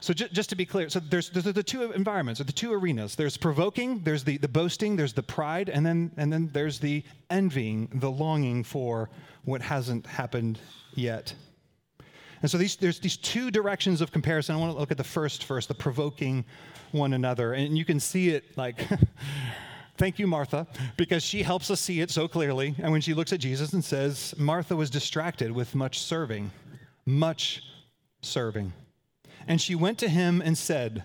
[0.00, 2.74] so ju- just to be clear, so there's, there's the two environments, or the two
[2.74, 3.14] arenas.
[3.14, 7.02] There's provoking, there's the, the boasting, there's the pride, and then and then there's the
[7.30, 9.08] envying, the longing for
[9.46, 10.58] what hasn't happened
[10.94, 11.34] yet.
[12.44, 14.54] And so these, there's these two directions of comparison.
[14.54, 16.44] I want to look at the first first, the provoking
[16.92, 17.54] one another.
[17.54, 18.86] And you can see it like
[19.96, 20.66] Thank you, Martha,
[20.98, 22.74] because she helps us see it so clearly.
[22.82, 26.50] And when she looks at Jesus and says, Martha was distracted with much serving,
[27.06, 27.62] much
[28.20, 28.74] serving.
[29.48, 31.02] And she went to him and said,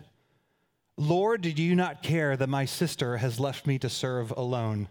[0.97, 4.89] Lord, do you not care that my sister has left me to serve alone?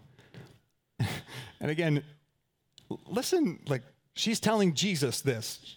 [0.99, 2.03] and again,
[3.05, 3.83] listen, like,
[4.15, 5.75] she's telling Jesus this.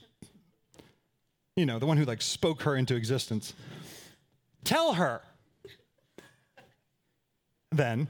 [1.56, 3.52] You know, the one who like spoke her into existence.
[4.64, 5.20] Tell her
[7.70, 8.08] then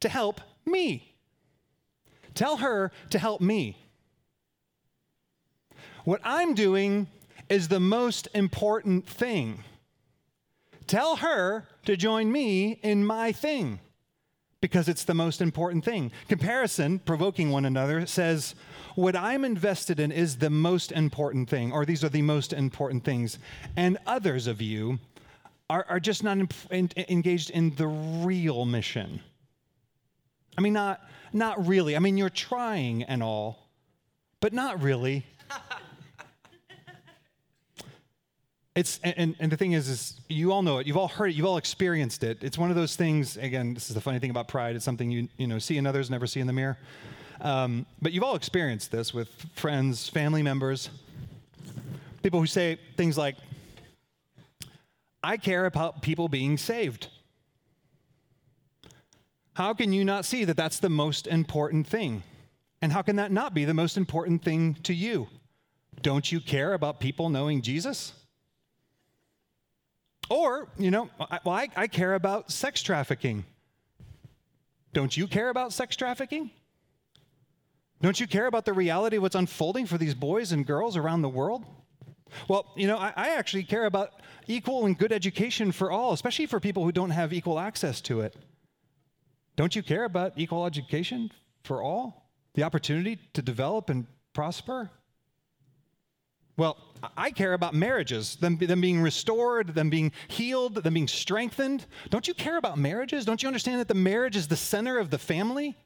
[0.00, 1.14] to help me.
[2.34, 3.76] Tell her to help me.
[6.04, 7.06] What I'm doing
[7.48, 9.62] is the most important thing.
[10.86, 13.80] Tell her to join me in my thing
[14.64, 16.10] because it's the most important thing.
[16.26, 18.54] Comparison, provoking one another, says,
[18.94, 23.04] What I'm invested in is the most important thing, or these are the most important
[23.04, 23.38] things.
[23.76, 25.00] And others of you
[25.68, 26.38] are, are just not
[26.70, 29.20] in, engaged in the real mission.
[30.56, 31.02] I mean, not,
[31.34, 31.94] not really.
[31.94, 33.68] I mean, you're trying and all,
[34.40, 35.26] but not really.
[38.74, 40.86] It's, and, and the thing is, is you all know it.
[40.86, 41.36] You've all heard it.
[41.36, 42.42] You've all experienced it.
[42.42, 43.36] It's one of those things.
[43.36, 44.74] Again, this is the funny thing about pride.
[44.74, 46.76] It's something you you know see in others, never see in the mirror.
[47.40, 50.90] Um, but you've all experienced this with friends, family members,
[52.22, 53.36] people who say things like,
[55.22, 57.08] I care about people being saved.
[59.54, 62.24] How can you not see that that's the most important thing?
[62.82, 65.28] And how can that not be the most important thing to you?
[66.02, 68.12] Don't you care about people knowing Jesus?
[70.30, 73.44] Or, you know, I, well, I, I care about sex trafficking.
[74.92, 76.50] Don't you care about sex trafficking?
[78.00, 81.22] Don't you care about the reality of what's unfolding for these boys and girls around
[81.22, 81.64] the world?
[82.48, 84.10] Well, you know, I, I, actually care about
[84.46, 88.20] equal and good education for all, especially for people who don't have equal access to
[88.20, 88.36] it.
[89.56, 91.30] Don't you care about equal education
[91.62, 92.28] for all?
[92.54, 94.90] The opportunity to develop and prosper?
[96.56, 96.76] Well,
[97.16, 101.86] I care about marriages, them, them being restored, them being healed, them being strengthened.
[102.10, 103.24] Don't you care about marriages?
[103.24, 105.76] Don't you understand that the marriage is the center of the family?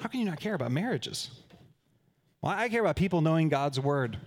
[0.00, 1.30] How can you not care about marriages?
[2.42, 4.18] Well, I care about people knowing God's word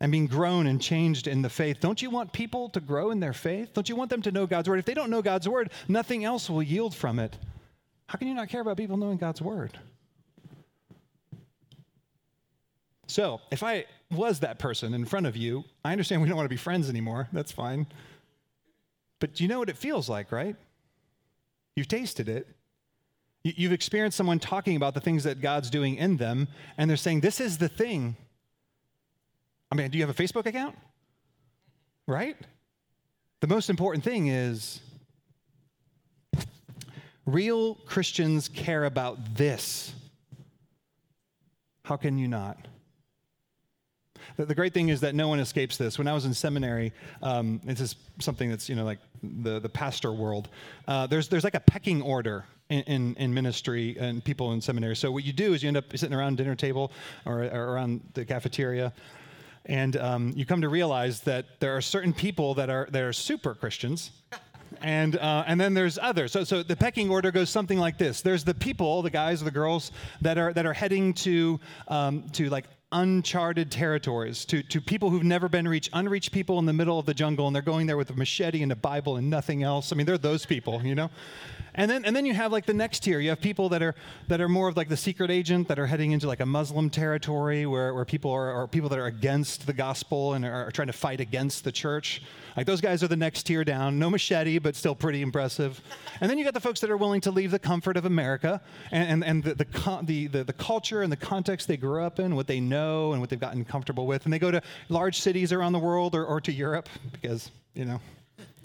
[0.00, 1.78] and being grown and changed in the faith.
[1.80, 3.72] Don't you want people to grow in their faith?
[3.74, 4.78] Don't you want them to know God's word?
[4.78, 7.36] If they don't know God's word, nothing else will yield from it.
[8.06, 9.78] How can you not care about people knowing God's word?
[13.06, 13.84] So, if I
[14.14, 16.88] was that person in front of you, I understand we don't want to be friends
[16.88, 17.28] anymore.
[17.32, 17.86] That's fine.
[19.20, 20.56] But you know what it feels like, right?
[21.76, 22.48] You've tasted it.
[23.42, 26.48] You've experienced someone talking about the things that God's doing in them,
[26.78, 28.16] and they're saying, This is the thing.
[29.70, 30.76] I mean, do you have a Facebook account?
[32.06, 32.36] Right?
[33.40, 34.80] The most important thing is
[37.26, 39.92] real Christians care about this.
[41.84, 42.66] How can you not?
[44.36, 45.98] The, the, great thing is that no one escapes this.
[45.98, 46.92] When I was in seminary,
[47.22, 50.48] um, this is something that's you know like the the pastor world.
[50.88, 54.96] Uh, there's there's like a pecking order in, in, in, ministry and people in seminary.
[54.96, 56.92] So what you do is you end up sitting around dinner table
[57.26, 58.92] or, or around the cafeteria,
[59.66, 63.12] and um, you come to realize that there are certain people that are that are
[63.12, 64.10] super Christians.
[64.80, 66.32] And, uh, and then there's others.
[66.32, 68.22] So, so the pecking order goes something like this.
[68.22, 72.28] There's the people, the guys or the girls that are, that are heading to, um,
[72.30, 76.72] to like uncharted territories, to, to people who've never been reached, unreached people in the
[76.72, 79.28] middle of the jungle, and they're going there with a machete and a Bible and
[79.28, 79.92] nothing else.
[79.92, 81.10] I mean, they're those people, you know?
[81.76, 83.18] And then, and then you have like the next tier.
[83.18, 83.94] You have people that are,
[84.28, 86.88] that are more of like the secret agent that are heading into like a Muslim
[86.88, 90.86] territory where, where people are, are people that are against the gospel and are, trying
[90.86, 92.22] to fight against the church.
[92.56, 93.98] Like those guys are the next tier down.
[93.98, 95.80] No machete, but still pretty impressive.
[96.20, 98.60] And then you got the folks that are willing to leave the comfort of America
[98.92, 102.20] and, and, and the, the, the, the, the culture and the context they grew up
[102.20, 104.24] in, what they know and what they've gotten comfortable with.
[104.24, 106.88] And they go to large cities around the world or, or to Europe
[107.20, 108.00] because, you know,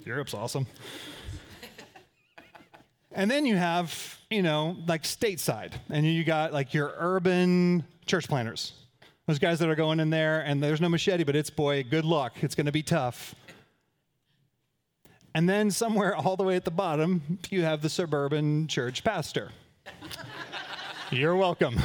[0.04, 0.66] Europe's awesome.
[3.12, 8.28] And then you have, you know, like stateside, and you got like your urban church
[8.28, 8.72] planners.
[9.26, 12.04] Those guys that are going in there, and there's no machete, but it's boy, good
[12.04, 12.42] luck.
[12.42, 13.34] It's going to be tough.
[15.34, 19.50] And then somewhere all the way at the bottom, you have the suburban church pastor.
[21.10, 21.76] You're welcome.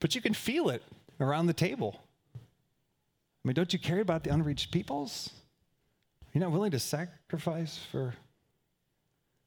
[0.00, 0.82] but you can feel it
[1.20, 2.00] around the table.
[2.36, 5.30] I mean, don't you care about the unreached peoples?
[6.32, 8.14] You're not willing to sacrifice for.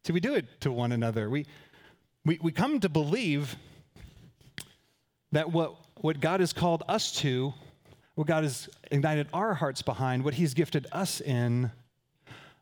[0.06, 1.30] See, we do it to one another.
[1.30, 1.46] We,
[2.26, 3.56] we, we come to believe
[5.32, 7.54] that what, what God has called us to
[8.15, 11.72] what God has ignited our hearts behind, what He's gifted us in,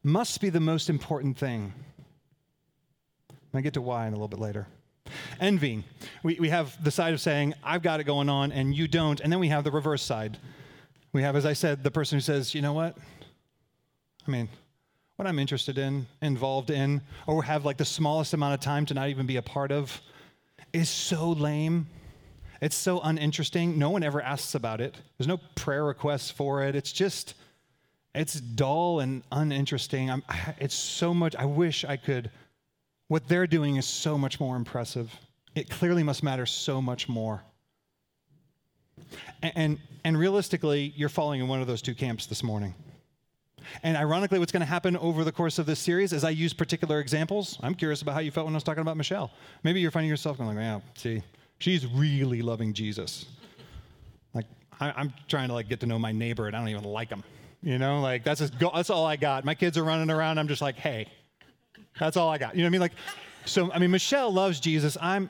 [0.04, 1.74] must be the most important thing.
[3.54, 4.68] I get to why in a little bit later.
[5.42, 5.84] Envying.
[6.24, 9.20] We, we have the side of saying, I've got it going on and you don't.
[9.20, 10.38] And then we have the reverse side.
[11.12, 12.98] We have, as I said, the person who says, you know what?
[14.28, 14.50] I mean,
[15.16, 18.94] what I'm interested in, involved in, or have like the smallest amount of time to
[18.94, 20.02] not even be a part of
[20.74, 21.88] is so lame.
[22.62, 23.78] It's so uninteresting.
[23.78, 24.96] No one ever asks about it.
[25.18, 26.76] There's no prayer requests for it.
[26.76, 27.34] It's just,
[28.14, 30.10] it's dull and uninteresting.
[30.10, 30.24] I'm,
[30.60, 32.30] it's so much, I wish I could.
[33.08, 35.14] What they're doing is so much more impressive.
[35.56, 37.44] It clearly must matter so much more.
[39.42, 42.74] And, and, and realistically, you're falling in one of those two camps this morning.
[43.84, 46.54] And ironically, what's going to happen over the course of this series is I use
[46.54, 49.32] particular examples, I'm curious about how you felt when I was talking about Michelle.
[49.64, 51.24] Maybe you're finding yourself going like, yeah, see,
[51.62, 53.28] She's really loving Jesus.
[54.34, 54.48] Like,
[54.80, 57.10] I, am trying to like get to know my neighbor and I don't even like
[57.10, 57.24] him.
[57.62, 59.46] You know, like that's just, that's all I got.
[59.46, 60.40] My kids are running around.
[60.40, 61.06] I'm just like, hey,
[62.00, 62.56] that's all I got.
[62.56, 62.82] You know what I mean?
[62.82, 62.94] Like,
[63.46, 64.98] so I mean, Michelle loves Jesus.
[65.00, 65.30] I'm,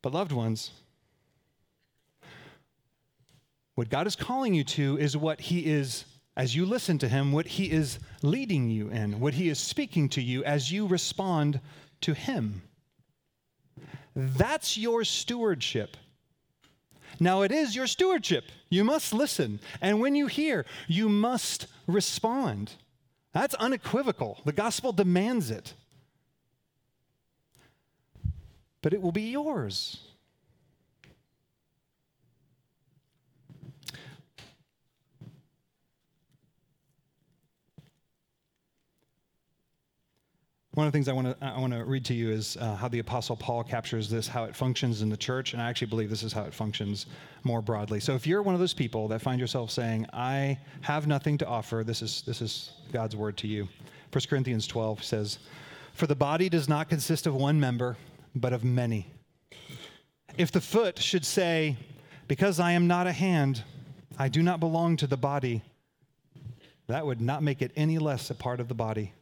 [0.00, 0.70] but loved ones,
[3.82, 6.04] what God is calling you to is what He is,
[6.36, 10.08] as you listen to Him, what He is leading you in, what He is speaking
[10.10, 11.58] to you as you respond
[12.02, 12.62] to Him.
[14.14, 15.96] That's your stewardship.
[17.18, 18.44] Now, it is your stewardship.
[18.70, 19.58] You must listen.
[19.80, 22.74] And when you hear, you must respond.
[23.32, 24.42] That's unequivocal.
[24.44, 25.74] The gospel demands it.
[28.80, 29.98] But it will be yours.
[40.74, 42.76] One of the things I want to I want to read to you is uh,
[42.76, 45.88] how the Apostle Paul captures this, how it functions in the church, and I actually
[45.88, 47.04] believe this is how it functions
[47.44, 48.00] more broadly.
[48.00, 51.46] So, if you're one of those people that find yourself saying, "I have nothing to
[51.46, 53.68] offer," this is this is God's word to you.
[54.12, 55.40] 1 Corinthians 12 says,
[55.92, 57.98] "For the body does not consist of one member,
[58.34, 59.08] but of many.
[60.38, 61.76] If the foot should say,
[62.28, 63.62] "Because I am not a hand,
[64.16, 65.60] I do not belong to the body,"
[66.86, 69.12] that would not make it any less a part of the body."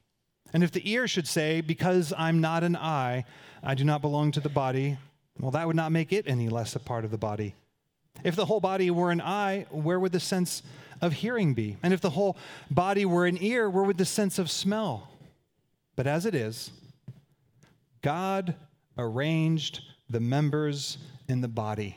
[0.53, 3.25] And if the ear should say, Because I'm not an eye,
[3.63, 4.99] I do not belong to the body,
[5.39, 7.55] well, that would not make it any less a part of the body.
[8.25, 10.63] If the whole body were an eye, where would the sense
[11.01, 11.77] of hearing be?
[11.83, 12.37] And if the whole
[12.71, 15.09] body were an ear, where would the sense of smell?
[15.97, 16.71] But as it is,
[18.03, 18.55] God
[18.99, 21.97] arranged the members in the body,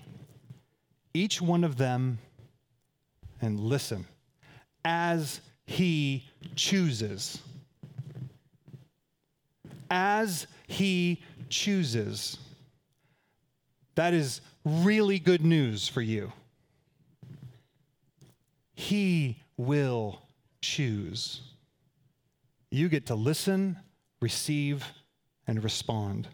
[1.13, 2.19] each one of them,
[3.41, 4.05] and listen,
[4.85, 6.25] as he
[6.55, 7.39] chooses
[9.93, 12.39] as he chooses.
[13.93, 16.33] That is really good news for you.
[18.73, 20.23] He will
[20.61, 21.41] choose.
[22.71, 23.77] You get to listen,
[24.19, 24.83] receive,
[25.45, 26.27] and respond.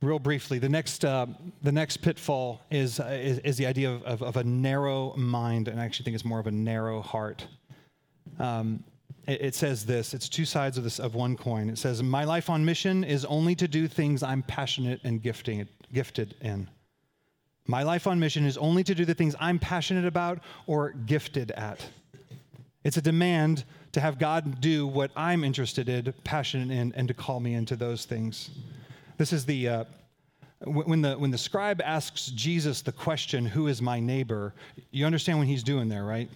[0.00, 1.26] Real briefly, the next, uh,
[1.62, 5.66] the next pitfall is, uh, is, is, the idea of, of, of a narrow mind,
[5.66, 7.46] and I actually think it's more of a narrow heart
[8.40, 8.82] um,
[9.26, 11.68] it, it, says this it's two sides of, this, of one coin.
[11.68, 15.68] It says, My life on mission is only to do things I'm passionate and gifting,
[15.92, 16.68] gifted in.
[17.66, 21.52] My life on mission is only to do the things I'm passionate about or gifted
[21.52, 21.86] at.
[22.82, 27.14] It's a demand to have God do what I'm interested in, passionate in, and to
[27.14, 28.50] call me into those things.
[29.18, 29.84] This is the uh,
[30.64, 34.54] when the when the scribe asks Jesus the question, "Who is my neighbor?"
[34.90, 36.30] You understand what he's doing there, right?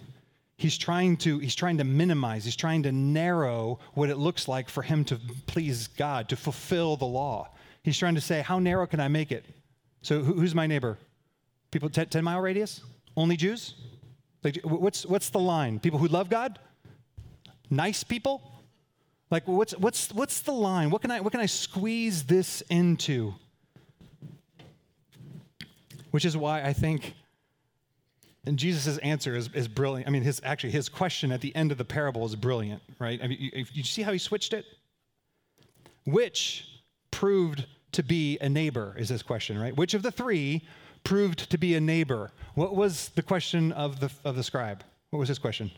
[0.57, 4.69] He's trying to he's trying to minimize he's trying to narrow what it looks like
[4.69, 7.49] for him to please god to fulfill the law.
[7.83, 9.45] He's trying to say how narrow can i make it?
[10.01, 10.97] So who's my neighbor?
[11.71, 12.81] People 10, 10 mile radius?
[13.17, 13.75] Only jews?
[14.43, 15.79] Like what's what's the line?
[15.79, 16.59] People who love god?
[17.69, 18.41] Nice people?
[19.31, 20.89] Like what's what's what's the line?
[20.89, 23.33] What can i what can i squeeze this into?
[26.11, 27.13] Which is why i think
[28.45, 30.07] and Jesus' answer is, is brilliant.
[30.07, 33.19] I mean, his actually his question at the end of the parable is brilliant, right?
[33.23, 34.65] I mean, you, you see how he switched it?
[36.05, 36.67] Which
[37.11, 39.75] proved to be a neighbor is his question, right?
[39.75, 40.67] Which of the three
[41.03, 42.31] proved to be a neighbor?
[42.55, 44.83] What was the question of the of the scribe?
[45.09, 45.71] What was his question?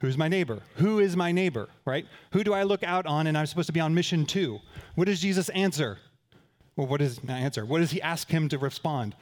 [0.00, 0.60] Who's my neighbor?
[0.74, 2.06] Who is my neighbor, right?
[2.32, 4.58] Who do I look out on and I'm supposed to be on mission to?
[4.94, 5.98] What does Jesus answer?
[6.76, 7.64] Well, what is not answer?
[7.64, 9.16] What does he ask him to respond?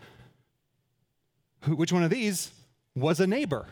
[1.67, 2.53] Which one of these
[2.95, 3.67] was a neighbor?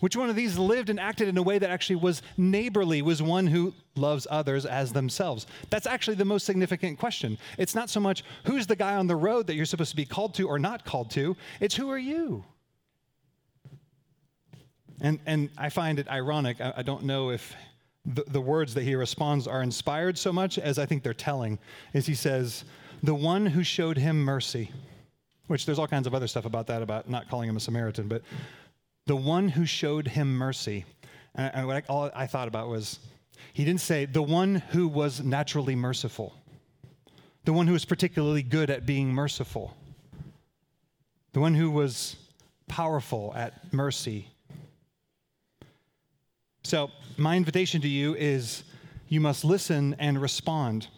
[0.00, 3.22] Which one of these lived and acted in a way that actually was neighborly, was
[3.22, 5.46] one who loves others as themselves?
[5.70, 7.38] That's actually the most significant question.
[7.58, 10.04] It's not so much who's the guy on the road that you're supposed to be
[10.04, 12.44] called to or not called to, it's who are you?
[15.00, 16.60] And, and I find it ironic.
[16.60, 17.54] I, I don't know if
[18.06, 21.58] the, the words that he responds are inspired so much as I think they're telling,
[21.92, 22.64] is he says,
[23.02, 24.70] The one who showed him mercy
[25.46, 28.08] which there's all kinds of other stuff about that, about not calling him a Samaritan,
[28.08, 28.22] but
[29.06, 30.84] the one who showed him mercy.
[31.34, 32.98] And I, all I thought about was,
[33.52, 36.34] he didn't say the one who was naturally merciful,
[37.44, 39.76] the one who was particularly good at being merciful,
[41.32, 42.16] the one who was
[42.68, 44.28] powerful at mercy.
[46.62, 48.64] So, my invitation to you is
[49.08, 50.88] you must listen and respond.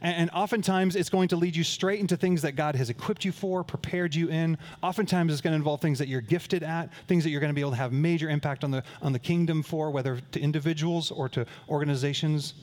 [0.00, 3.32] And oftentimes it's going to lead you straight into things that God has equipped you
[3.32, 4.56] for, prepared you in.
[4.82, 7.54] Oftentimes it's going to involve things that you're gifted at, things that you're going to
[7.54, 11.10] be able to have major impact on the, on the kingdom for, whether to individuals
[11.10, 12.54] or to organizations.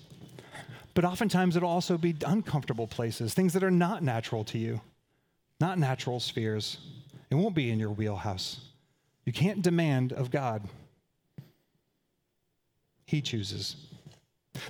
[0.93, 4.81] But oftentimes it'll also be uncomfortable places, things that are not natural to you,
[5.59, 6.77] not natural spheres.
[7.29, 8.59] It won't be in your wheelhouse.
[9.25, 10.67] You can't demand of God,
[13.05, 13.75] He chooses.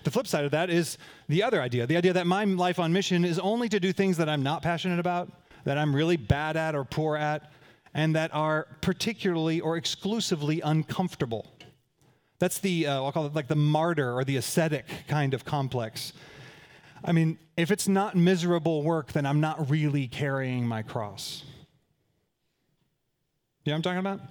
[0.03, 2.93] The flip side of that is the other idea the idea that my life on
[2.93, 5.31] mission is only to do things that I'm not passionate about,
[5.65, 7.51] that I'm really bad at or poor at,
[7.93, 11.47] and that are particularly or exclusively uncomfortable.
[12.39, 16.13] That's the, uh, I'll call it like the martyr or the ascetic kind of complex.
[17.05, 21.43] I mean, if it's not miserable work, then I'm not really carrying my cross.
[23.63, 24.21] You know what I'm talking about?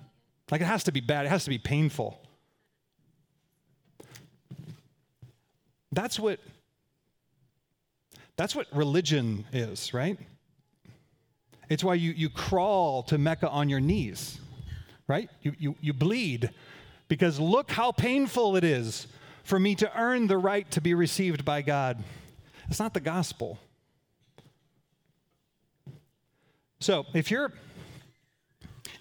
[0.51, 2.22] Like it has to be bad, it has to be painful.
[5.93, 6.41] That's what
[8.37, 10.19] that's what religion is, right?
[11.69, 14.41] It's why you, you crawl to Mecca on your knees,
[15.07, 15.31] right?
[15.43, 16.51] You, you, you bleed
[17.09, 19.07] Because look how painful it is
[19.45, 22.03] for me to earn the right to be received by God.
[22.69, 23.59] It's not the gospel.
[26.81, 27.53] So, if you're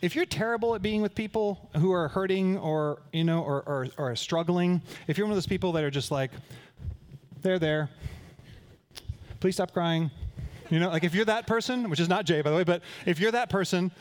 [0.01, 3.87] if you're terrible at being with people who are hurting or you know or, or,
[3.97, 6.31] or struggling if you're one of those people that are just like
[7.41, 7.89] they're there.
[9.39, 10.11] Please stop crying.
[10.69, 12.81] You know like if you're that person which is not jay by the way but
[13.05, 13.91] if you're that person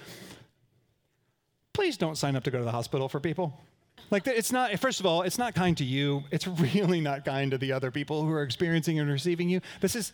[1.72, 3.58] please don't sign up to go to the hospital for people.
[4.10, 6.24] Like it's not first of all it's not kind to you.
[6.30, 9.60] It's really not kind to the other people who are experiencing and receiving you.
[9.80, 10.12] This is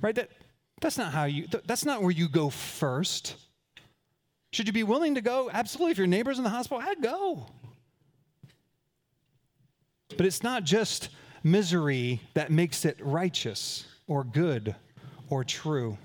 [0.00, 0.30] right that
[0.80, 3.34] that's not how you that's not where you go first
[4.50, 5.50] should you be willing to go?
[5.52, 5.92] Absolutely.
[5.92, 7.46] If your neighbor's in the hospital, I'd go.
[10.16, 11.10] But it's not just
[11.44, 14.74] misery that makes it righteous or good
[15.28, 15.98] or true.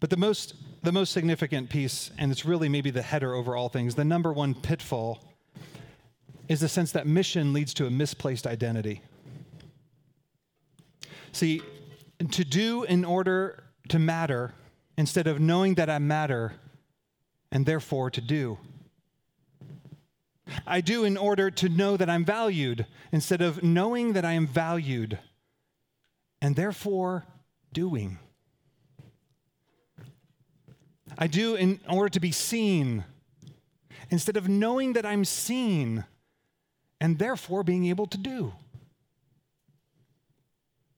[0.00, 3.68] But the most, the most significant piece, and it's really maybe the header over all
[3.68, 5.22] things, the number one pitfall
[6.48, 9.00] is the sense that mission leads to a misplaced identity.
[11.30, 11.62] See,
[12.32, 14.54] to do in order to matter
[14.96, 16.54] instead of knowing that I matter
[17.50, 18.58] and therefore to do.
[20.66, 24.46] I do in order to know that I'm valued instead of knowing that I am
[24.46, 25.18] valued
[26.40, 27.24] and therefore
[27.72, 28.18] doing.
[31.16, 33.04] I do in order to be seen
[34.10, 36.04] instead of knowing that I'm seen
[37.00, 38.52] and therefore being able to do.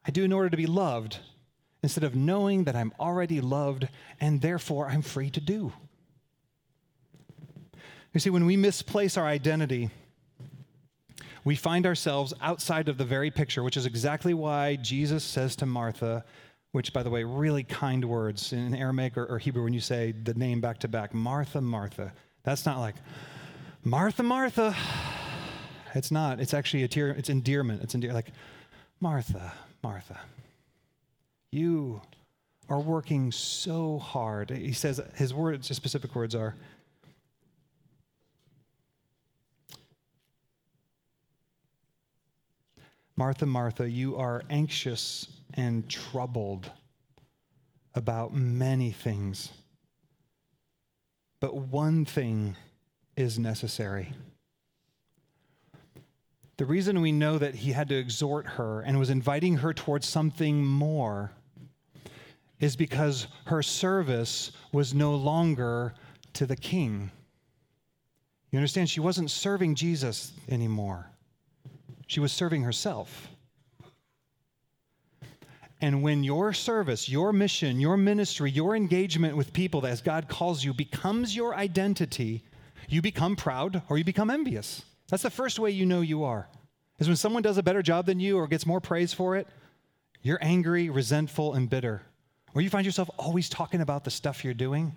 [0.07, 1.19] I do in order to be loved
[1.85, 5.73] instead of knowing that I'm already loved and therefore I'm free to do.
[8.15, 9.91] You see, when we misplace our identity,
[11.45, 15.67] we find ourselves outside of the very picture, which is exactly why Jesus says to
[15.67, 16.25] Martha,
[16.73, 20.13] which, by the way, really kind words in Aramaic or, or Hebrew when you say
[20.13, 22.15] the name back to back Martha, Martha.
[22.45, 22.95] That's not like,
[23.83, 24.75] Martha, Martha.
[25.95, 26.41] It's not.
[26.41, 27.83] It's actually a tear, it's endearment.
[27.83, 28.33] It's endear, like,
[29.01, 30.19] Martha, Martha.
[31.55, 32.01] You
[32.69, 34.51] are working so hard.
[34.51, 36.57] He says his words, his specific words are,
[43.15, 46.73] Martha, Martha, you are anxious and troubled
[47.95, 49.53] about many things.
[51.39, 52.57] But one thing
[53.17, 54.13] is necessary.
[56.57, 60.09] The reason we know that he had to exhort her and was inviting her towards
[60.09, 61.31] something more
[62.61, 65.95] is because her service was no longer
[66.35, 67.11] to the king.
[68.51, 68.89] You understand?
[68.89, 71.11] She wasn't serving Jesus anymore,
[72.07, 73.29] she was serving herself.
[75.81, 80.65] And when your service, your mission, your ministry, your engagement with people as God calls
[80.65, 82.43] you becomes your identity,
[82.89, 84.83] you become proud or you become envious.
[85.11, 86.49] That's the first way you know you are.
[86.99, 89.47] Is when someone does a better job than you or gets more praise for it,
[90.23, 92.03] you're angry, resentful, and bitter.
[92.55, 94.93] Or you find yourself always talking about the stuff you're doing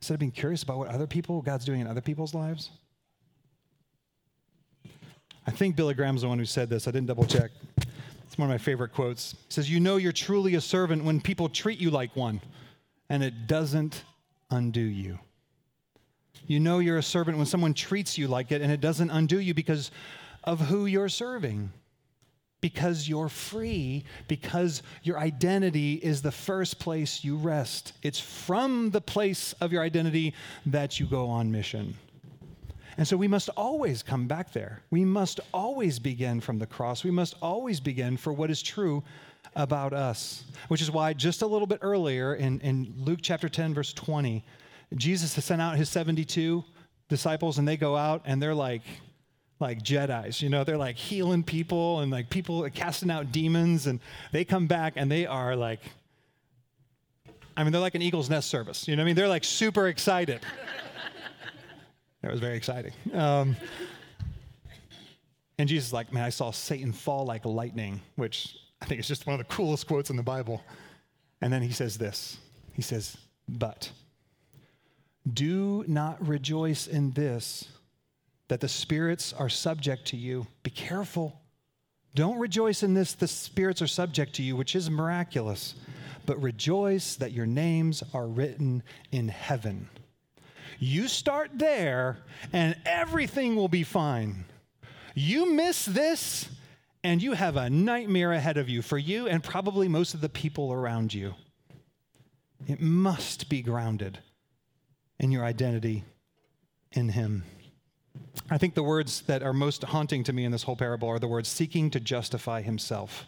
[0.00, 2.70] instead of being curious about what other people, God's doing in other people's lives.
[5.46, 6.86] I think Billy Graham's the one who said this.
[6.86, 7.50] I didn't double check.
[8.26, 9.32] It's one of my favorite quotes.
[9.32, 12.40] He says, You know you're truly a servant when people treat you like one,
[13.08, 14.04] and it doesn't
[14.50, 15.18] undo you.
[16.46, 19.38] You know you're a servant when someone treats you like it, and it doesn't undo
[19.38, 19.90] you because
[20.44, 21.72] of who you're serving
[22.62, 27.92] because you're free, because your identity is the first place you rest.
[28.02, 30.32] It's from the place of your identity
[30.64, 31.94] that you go on mission.
[32.96, 34.82] And so we must always come back there.
[34.90, 37.04] We must always begin from the cross.
[37.04, 39.02] We must always begin for what is true
[39.56, 43.74] about us, which is why just a little bit earlier in, in Luke chapter 10,
[43.74, 44.44] verse 20,
[44.94, 46.62] Jesus has sent out his 72
[47.08, 48.82] disciples, and they go out and they're like,
[49.62, 54.00] like Jedi's, you know, they're like healing people and like people casting out demons, and
[54.32, 55.80] they come back and they are like,
[57.56, 59.16] I mean, they're like an Eagles Nest service, you know what I mean?
[59.16, 60.40] They're like super excited.
[62.22, 62.92] that was very exciting.
[63.14, 63.56] Um,
[65.58, 69.08] and Jesus is like, man, I saw Satan fall like lightning, which I think is
[69.08, 70.62] just one of the coolest quotes in the Bible.
[71.40, 72.38] And then he says this
[72.72, 73.16] He says,
[73.48, 73.90] But
[75.30, 77.68] do not rejoice in this
[78.52, 80.46] that the spirits are subject to you.
[80.62, 81.40] Be careful.
[82.14, 85.74] Don't rejoice in this, the spirits are subject to you, which is miraculous,
[86.26, 89.88] but rejoice that your names are written in heaven.
[90.78, 92.18] You start there,
[92.52, 94.44] and everything will be fine.
[95.14, 96.50] You miss this,
[97.02, 100.28] and you have a nightmare ahead of you for you and probably most of the
[100.28, 101.32] people around you.
[102.68, 104.18] It must be grounded
[105.18, 106.04] in your identity
[106.92, 107.44] in Him.
[108.50, 111.18] I think the words that are most haunting to me in this whole parable are
[111.18, 113.24] the words seeking to justify Himself.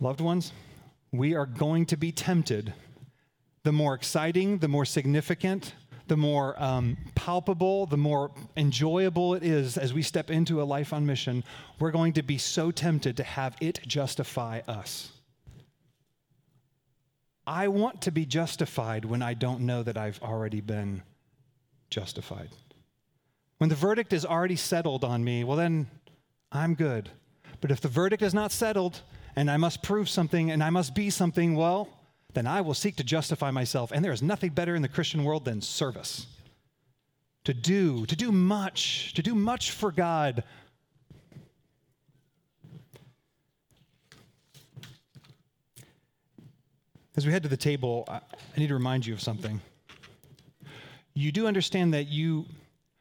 [0.00, 0.52] Loved ones,
[1.12, 2.74] we are going to be tempted.
[3.64, 5.74] The more exciting, the more significant,
[6.06, 10.92] the more um, palpable, the more enjoyable it is as we step into a life
[10.92, 11.44] on mission,
[11.78, 15.12] we're going to be so tempted to have it justify us.
[17.46, 21.02] I want to be justified when I don't know that I've already been
[21.90, 22.50] justified.
[23.58, 25.88] When the verdict is already settled on me, well, then
[26.50, 27.10] I'm good.
[27.60, 29.02] But if the verdict is not settled
[29.34, 31.88] and I must prove something and I must be something, well,
[32.34, 33.90] then I will seek to justify myself.
[33.90, 36.26] And there is nothing better in the Christian world than service.
[37.44, 40.44] To do, to do much, to do much for God.
[47.16, 48.20] As we head to the table, I
[48.56, 49.60] need to remind you of something.
[51.14, 52.44] You do understand that you,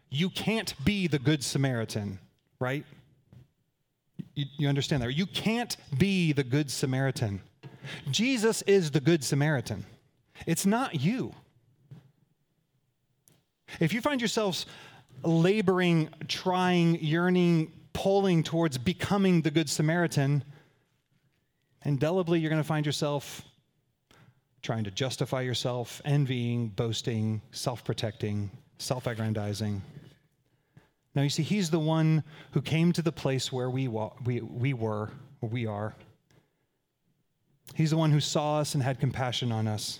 [0.09, 2.19] you can't be the Good Samaritan,
[2.59, 2.85] right?
[4.35, 5.13] You, you understand that?
[5.13, 7.41] You can't be the Good Samaritan.
[8.11, 9.85] Jesus is the Good Samaritan.
[10.45, 11.33] It's not you.
[13.79, 14.65] If you find yourselves
[15.23, 20.43] laboring, trying, yearning, pulling towards becoming the Good Samaritan,
[21.83, 23.41] indelibly you're going to find yourself
[24.61, 29.81] trying to justify yourself, envying, boasting, self protecting, self aggrandizing.
[31.15, 34.73] Now, you see, he's the one who came to the place where we, we, we
[34.73, 35.09] were,
[35.39, 35.95] where we are,
[37.73, 39.99] He's the one who saw us and had compassion on us.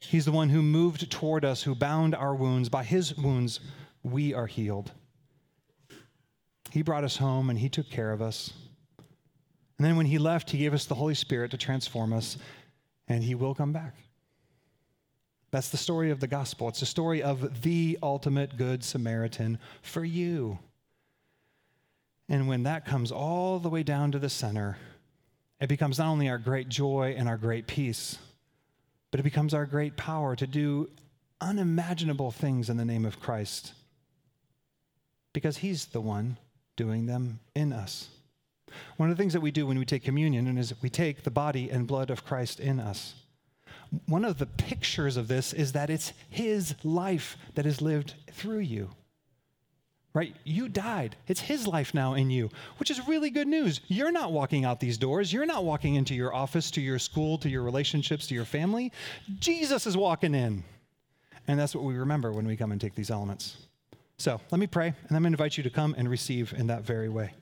[0.00, 2.68] He's the one who moved toward us, who bound our wounds.
[2.68, 3.60] By his wounds,
[4.02, 4.92] we are healed.
[6.70, 8.52] He brought us home and he took care of us.
[9.78, 12.38] And then when he left, he gave us the Holy Spirit to transform us,
[13.08, 13.94] and he will come back.
[15.50, 16.68] That's the story of the gospel.
[16.68, 20.58] It's the story of the ultimate good Samaritan for you.
[22.28, 24.76] And when that comes all the way down to the center,
[25.60, 28.18] it becomes not only our great joy and our great peace,
[29.10, 30.90] but it becomes our great power to do
[31.40, 33.72] unimaginable things in the name of Christ
[35.32, 36.38] because He's the one
[36.76, 38.08] doing them in us.
[38.96, 41.30] One of the things that we do when we take communion is we take the
[41.30, 43.14] body and blood of Christ in us.
[44.06, 48.60] One of the pictures of this is that it's His life that is lived through
[48.60, 48.90] you
[50.16, 50.34] right?
[50.44, 51.14] You died.
[51.28, 53.82] It's his life now in you, which is really good news.
[53.86, 55.30] You're not walking out these doors.
[55.30, 58.92] You're not walking into your office, to your school, to your relationships, to your family.
[59.38, 60.64] Jesus is walking in.
[61.48, 63.58] And that's what we remember when we come and take these elements.
[64.16, 66.68] So let me pray, and I'm going to invite you to come and receive in
[66.68, 67.34] that very way.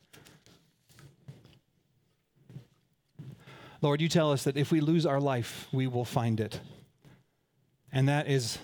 [3.84, 6.58] Lord, you tell us that if we lose our life, we will find it.
[7.92, 8.56] And that is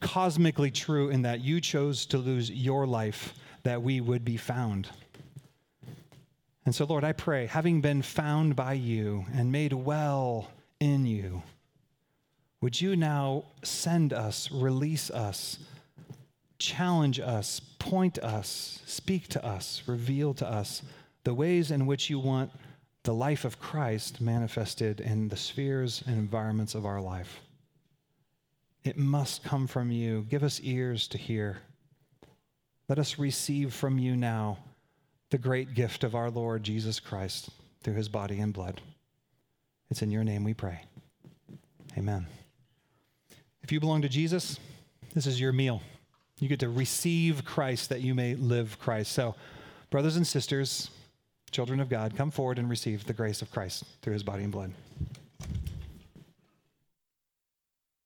[0.00, 4.90] cosmically true in that you chose to lose your life that we would be found.
[6.66, 11.42] And so, Lord, I pray, having been found by you and made well in you,
[12.60, 15.58] would you now send us, release us,
[16.58, 20.82] challenge us, point us, speak to us, reveal to us
[21.24, 22.50] the ways in which you want
[23.08, 27.40] the life of Christ manifested in the spheres and environments of our life?
[28.84, 30.26] It must come from you.
[30.28, 31.56] Give us ears to hear.
[32.86, 34.58] Let us receive from you now
[35.30, 37.48] the great gift of our Lord Jesus Christ
[37.82, 38.82] through his body and blood.
[39.88, 40.82] It's in your name we pray.
[41.96, 42.26] Amen.
[43.62, 44.60] If you belong to Jesus,
[45.14, 45.80] this is your meal.
[46.40, 49.12] You get to receive Christ that you may live Christ.
[49.12, 49.34] So,
[49.88, 50.90] brothers and sisters,
[51.50, 54.52] children of God, come forward and receive the grace of Christ through his body and
[54.52, 54.72] blood.